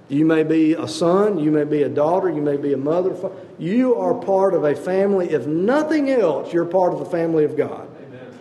You 0.10 0.26
may 0.26 0.44
be 0.44 0.74
a 0.74 0.88
son, 0.88 1.40
you 1.40 1.50
may 1.50 1.64
be 1.64 1.84
a 1.84 1.90
daughter, 1.90 2.30
you 2.30 2.42
may 2.42 2.58
be 2.58 2.74
a 2.74 2.78
mother. 2.78 3.16
You 3.58 3.96
are 3.96 4.14
part 4.14 4.54
of 4.54 4.64
a 4.64 4.76
family. 4.76 5.32
If 5.32 5.48
nothing 5.48 6.10
else, 6.10 6.54
you're 6.54 6.66
part 6.66 6.94
of 6.94 7.00
the 7.00 7.06
family 7.06 7.46
of 7.46 7.56
God. 7.56 7.88
Amen. 8.06 8.40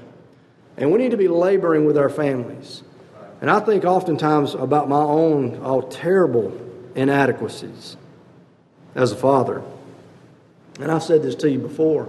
And 0.76 0.92
we 0.92 0.98
need 0.98 1.12
to 1.12 1.16
be 1.16 1.28
laboring 1.28 1.86
with 1.86 1.96
our 1.96 2.10
families. 2.10 2.82
And 3.40 3.50
I 3.50 3.60
think 3.60 3.84
oftentimes 3.84 4.54
about 4.54 4.88
my 4.88 5.02
own 5.02 5.62
all 5.62 5.82
terrible 5.82 6.52
inadequacies 6.94 7.96
as 8.94 9.12
a 9.12 9.16
father. 9.16 9.62
And 10.80 10.90
I've 10.90 11.02
said 11.02 11.22
this 11.22 11.34
to 11.36 11.50
you 11.50 11.58
before. 11.58 12.08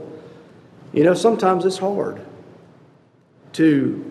You 0.94 1.04
know, 1.04 1.16
sometimes 1.16 1.66
it's 1.66 1.80
hard 1.80 2.22
to 3.54 4.10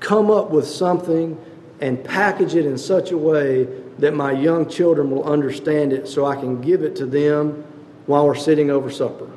come 0.00 0.30
up 0.30 0.50
with 0.50 0.66
something 0.66 1.42
and 1.80 2.02
package 2.04 2.54
it 2.54 2.66
in 2.66 2.76
such 2.78 3.10
a 3.10 3.18
way 3.18 3.64
that 3.98 4.14
my 4.14 4.32
young 4.32 4.68
children 4.68 5.10
will 5.10 5.24
understand 5.24 5.92
it 5.92 6.06
so 6.06 6.26
I 6.26 6.36
can 6.36 6.60
give 6.60 6.82
it 6.82 6.94
to 6.96 7.06
them 7.06 7.64
while 8.06 8.26
we're 8.26 8.34
sitting 8.34 8.70
over 8.70 8.90
supper. 8.90 9.30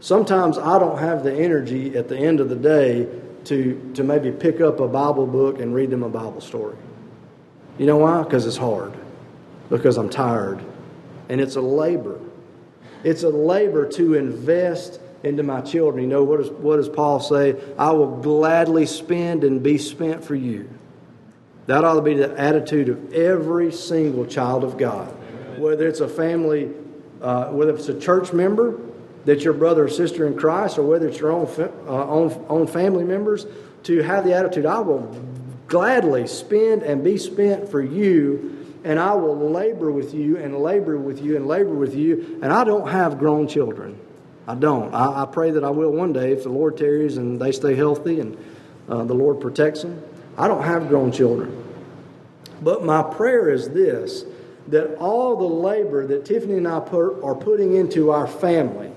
Sometimes 0.00 0.58
I 0.58 0.78
don't 0.78 0.98
have 0.98 1.24
the 1.24 1.34
energy 1.34 1.96
at 1.96 2.08
the 2.08 2.16
end 2.16 2.40
of 2.40 2.48
the 2.48 2.56
day 2.56 3.08
to, 3.44 3.92
to 3.94 4.04
maybe 4.04 4.30
pick 4.30 4.60
up 4.60 4.78
a 4.80 4.86
Bible 4.86 5.26
book 5.26 5.58
and 5.58 5.74
read 5.74 5.90
them 5.90 6.02
a 6.02 6.08
Bible 6.08 6.40
story. 6.40 6.76
You 7.78 7.86
know 7.86 7.96
why? 7.96 8.22
Because 8.22 8.46
it's 8.46 8.56
hard. 8.56 8.92
Because 9.70 9.96
I'm 9.96 10.08
tired. 10.08 10.62
And 11.28 11.40
it's 11.40 11.56
a 11.56 11.60
labor. 11.60 12.20
It's 13.04 13.22
a 13.22 13.28
labor 13.28 13.88
to 13.92 14.14
invest 14.14 15.00
into 15.22 15.42
my 15.42 15.60
children. 15.60 16.04
You 16.04 16.08
know, 16.08 16.24
what 16.24 16.38
does, 16.38 16.50
what 16.50 16.76
does 16.76 16.88
Paul 16.88 17.20
say? 17.20 17.56
I 17.76 17.90
will 17.92 18.20
gladly 18.20 18.86
spend 18.86 19.44
and 19.44 19.62
be 19.62 19.78
spent 19.78 20.24
for 20.24 20.34
you. 20.34 20.68
That 21.66 21.84
ought 21.84 21.94
to 21.94 22.02
be 22.02 22.14
the 22.14 22.38
attitude 22.38 22.88
of 22.88 23.12
every 23.12 23.72
single 23.72 24.26
child 24.26 24.64
of 24.64 24.78
God. 24.78 25.14
Whether 25.58 25.86
it's 25.86 26.00
a 26.00 26.08
family, 26.08 26.70
uh, 27.20 27.46
whether 27.48 27.74
it's 27.74 27.88
a 27.88 27.98
church 27.98 28.32
member 28.32 28.80
that's 29.24 29.44
your 29.44 29.52
brother 29.52 29.84
or 29.84 29.88
sister 29.88 30.26
in 30.26 30.36
Christ, 30.38 30.78
or 30.78 30.82
whether 30.82 31.08
it's 31.08 31.18
your 31.18 31.32
own, 31.32 31.46
uh, 31.58 32.08
own, 32.08 32.46
own 32.48 32.66
family 32.66 33.04
members, 33.04 33.46
to 33.82 34.02
have 34.02 34.24
the 34.24 34.34
attitude, 34.34 34.64
I 34.64 34.78
will 34.78 35.14
gladly 35.66 36.26
spend 36.26 36.82
and 36.82 37.04
be 37.04 37.18
spent 37.18 37.68
for 37.68 37.82
you 37.82 38.57
and 38.84 38.98
I 38.98 39.14
will 39.14 39.50
labor 39.50 39.90
with 39.90 40.14
you 40.14 40.36
and 40.36 40.58
labor 40.58 40.96
with 40.98 41.22
you 41.22 41.36
and 41.36 41.46
labor 41.46 41.74
with 41.74 41.94
you. 41.94 42.38
And 42.42 42.52
I 42.52 42.64
don't 42.64 42.88
have 42.88 43.18
grown 43.18 43.48
children. 43.48 43.98
I 44.46 44.54
don't. 44.54 44.94
I, 44.94 45.22
I 45.22 45.26
pray 45.26 45.50
that 45.50 45.64
I 45.64 45.70
will 45.70 45.90
one 45.90 46.12
day 46.12 46.32
if 46.32 46.44
the 46.44 46.48
Lord 46.48 46.76
tarries 46.76 47.16
and 47.16 47.40
they 47.40 47.52
stay 47.52 47.74
healthy 47.74 48.20
and 48.20 48.36
uh, 48.88 49.04
the 49.04 49.14
Lord 49.14 49.40
protects 49.40 49.82
them. 49.82 50.02
I 50.36 50.48
don't 50.48 50.62
have 50.62 50.88
grown 50.88 51.12
children. 51.12 51.64
But 52.62 52.84
my 52.84 53.02
prayer 53.02 53.50
is 53.50 53.68
this 53.70 54.24
that 54.68 54.96
all 54.96 55.36
the 55.36 55.44
labor 55.44 56.06
that 56.06 56.26
Tiffany 56.26 56.58
and 56.58 56.68
I 56.68 56.80
put, 56.80 57.22
are 57.22 57.34
putting 57.34 57.74
into 57.74 58.10
our 58.10 58.26
family, 58.26 58.92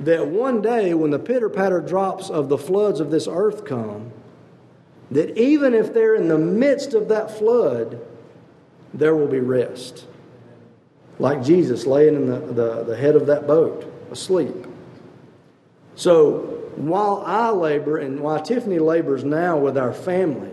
that 0.00 0.26
one 0.26 0.60
day 0.60 0.92
when 0.92 1.12
the 1.12 1.20
pitter 1.20 1.48
patter 1.48 1.80
drops 1.80 2.30
of 2.30 2.48
the 2.48 2.58
floods 2.58 2.98
of 2.98 3.12
this 3.12 3.28
earth 3.28 3.64
come, 3.64 4.10
that 5.10 5.38
even 5.38 5.72
if 5.72 5.94
they're 5.94 6.16
in 6.16 6.26
the 6.28 6.38
midst 6.38 6.94
of 6.94 7.08
that 7.08 7.30
flood, 7.30 8.00
there 8.94 9.14
will 9.14 9.28
be 9.28 9.40
rest. 9.40 10.06
Like 11.18 11.42
Jesus 11.42 11.86
laying 11.86 12.14
in 12.14 12.26
the, 12.26 12.38
the, 12.38 12.84
the 12.84 12.96
head 12.96 13.14
of 13.16 13.26
that 13.26 13.46
boat, 13.46 13.92
asleep. 14.10 14.66
So 15.94 16.70
while 16.76 17.22
I 17.26 17.50
labor 17.50 17.98
and 17.98 18.20
while 18.20 18.42
Tiffany 18.42 18.78
labors 18.78 19.22
now 19.22 19.58
with 19.58 19.76
our 19.76 19.92
family, 19.92 20.50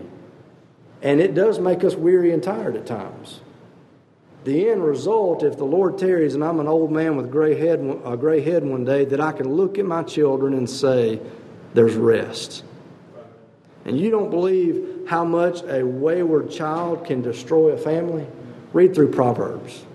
and 1.01 1.21
it 1.21 1.33
does 1.33 1.59
make 1.59 1.83
us 1.83 1.95
weary 1.95 2.31
and 2.33 2.43
tired 2.43 2.75
at 2.75 2.85
times. 2.85 3.39
The 4.43 4.69
end 4.69 4.83
result, 4.83 5.43
if 5.43 5.57
the 5.57 5.65
Lord 5.65 5.97
tarries 5.97 6.33
and 6.33 6.43
I'm 6.43 6.59
an 6.59 6.67
old 6.67 6.91
man 6.91 7.17
with 7.17 7.31
gray 7.31 7.57
head, 7.57 7.79
a 8.05 8.17
gray 8.17 8.41
head 8.41 8.63
one 8.63 8.85
day, 8.85 9.05
that 9.05 9.19
I 9.21 9.31
can 9.31 9.53
look 9.53 9.77
at 9.77 9.85
my 9.85 10.03
children 10.03 10.53
and 10.53 10.69
say, 10.69 11.19
"There's 11.73 11.95
rest." 11.95 12.63
And 13.87 13.97
you 13.97 14.11
don't 14.11 14.29
believe 14.29 15.07
how 15.07 15.23
much 15.23 15.63
a 15.63 15.81
wayward 15.81 16.51
child 16.51 17.05
can 17.05 17.21
destroy 17.21 17.69
a 17.69 17.77
family? 17.77 18.27
Read 18.73 18.93
through 18.93 19.13
Proverbs. 19.13 19.85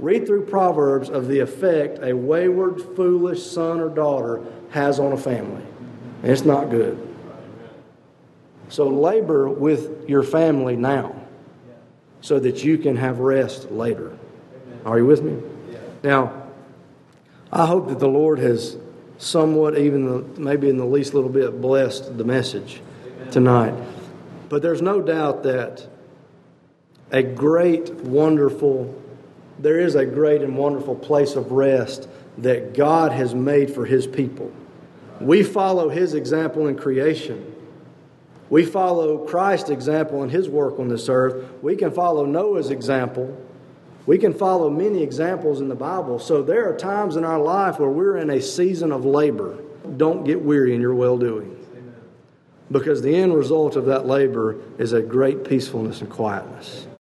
Read 0.00 0.26
through 0.26 0.46
Proverbs 0.46 1.08
of 1.08 1.28
the 1.28 1.38
effect 1.38 2.00
a 2.02 2.12
wayward, 2.12 2.82
foolish 2.96 3.42
son 3.42 3.78
or 3.78 3.88
daughter 3.88 4.42
has 4.70 4.98
on 4.98 5.12
a 5.12 5.16
family. 5.16 5.62
And 6.22 6.32
it's 6.32 6.44
not 6.44 6.70
good. 6.70 7.06
So 8.68 8.88
labor 8.88 9.48
with 9.48 10.08
your 10.08 10.24
family 10.24 10.74
now 10.74 11.14
so 12.20 12.40
that 12.40 12.64
you 12.64 12.78
can 12.78 12.96
have 12.96 13.20
rest 13.20 13.70
later. 13.70 14.16
Are 14.84 14.98
you 14.98 15.06
with 15.06 15.22
me? 15.22 15.40
Now, 16.02 16.48
I 17.52 17.66
hope 17.66 17.88
that 17.88 18.00
the 18.00 18.08
Lord 18.08 18.40
has 18.40 18.76
somewhat, 19.18 19.78
even 19.78 20.42
maybe 20.42 20.68
in 20.68 20.78
the 20.78 20.84
least 20.84 21.14
little 21.14 21.30
bit, 21.30 21.60
blessed 21.60 22.18
the 22.18 22.24
message 22.24 22.80
tonight. 23.30 23.74
But 24.48 24.62
there's 24.62 24.82
no 24.82 25.00
doubt 25.00 25.44
that 25.44 25.86
a 27.10 27.22
great, 27.22 27.92
wonderful 27.94 29.00
there 29.60 29.78
is 29.78 29.94
a 29.94 30.06
great 30.06 30.40
and 30.40 30.56
wonderful 30.56 30.94
place 30.94 31.36
of 31.36 31.52
rest 31.52 32.08
that 32.38 32.72
God 32.72 33.12
has 33.12 33.34
made 33.34 33.70
for 33.70 33.84
His 33.84 34.06
people. 34.06 34.50
We 35.20 35.42
follow 35.42 35.90
His 35.90 36.14
example 36.14 36.66
in 36.66 36.76
creation. 36.76 37.54
We 38.48 38.64
follow 38.64 39.18
Christ's 39.18 39.68
example 39.68 40.22
in 40.22 40.30
His 40.30 40.48
work 40.48 40.78
on 40.78 40.88
this 40.88 41.08
earth. 41.10 41.62
We 41.62 41.76
can 41.76 41.90
follow 41.90 42.24
Noah's 42.24 42.70
example. 42.70 43.36
We 44.06 44.16
can 44.16 44.32
follow 44.32 44.70
many 44.70 45.02
examples 45.02 45.60
in 45.60 45.68
the 45.68 45.74
Bible. 45.74 46.18
So 46.18 46.42
there 46.42 46.68
are 46.72 46.76
times 46.76 47.16
in 47.16 47.24
our 47.24 47.38
life 47.38 47.78
where 47.78 47.90
we're 47.90 48.16
in 48.16 48.30
a 48.30 48.40
season 48.40 48.92
of 48.92 49.04
labor. 49.04 49.58
Don't 49.98 50.24
get 50.24 50.40
weary 50.40 50.74
in 50.74 50.80
your 50.80 50.94
well 50.94 51.18
doing. 51.18 51.56
Because 52.70 53.02
the 53.02 53.14
end 53.14 53.34
result 53.34 53.76
of 53.76 53.86
that 53.86 54.06
labor 54.06 54.56
is 54.78 54.92
a 54.92 55.02
great 55.02 55.44
peacefulness 55.44 56.00
and 56.00 56.10
quietness. 56.10 56.86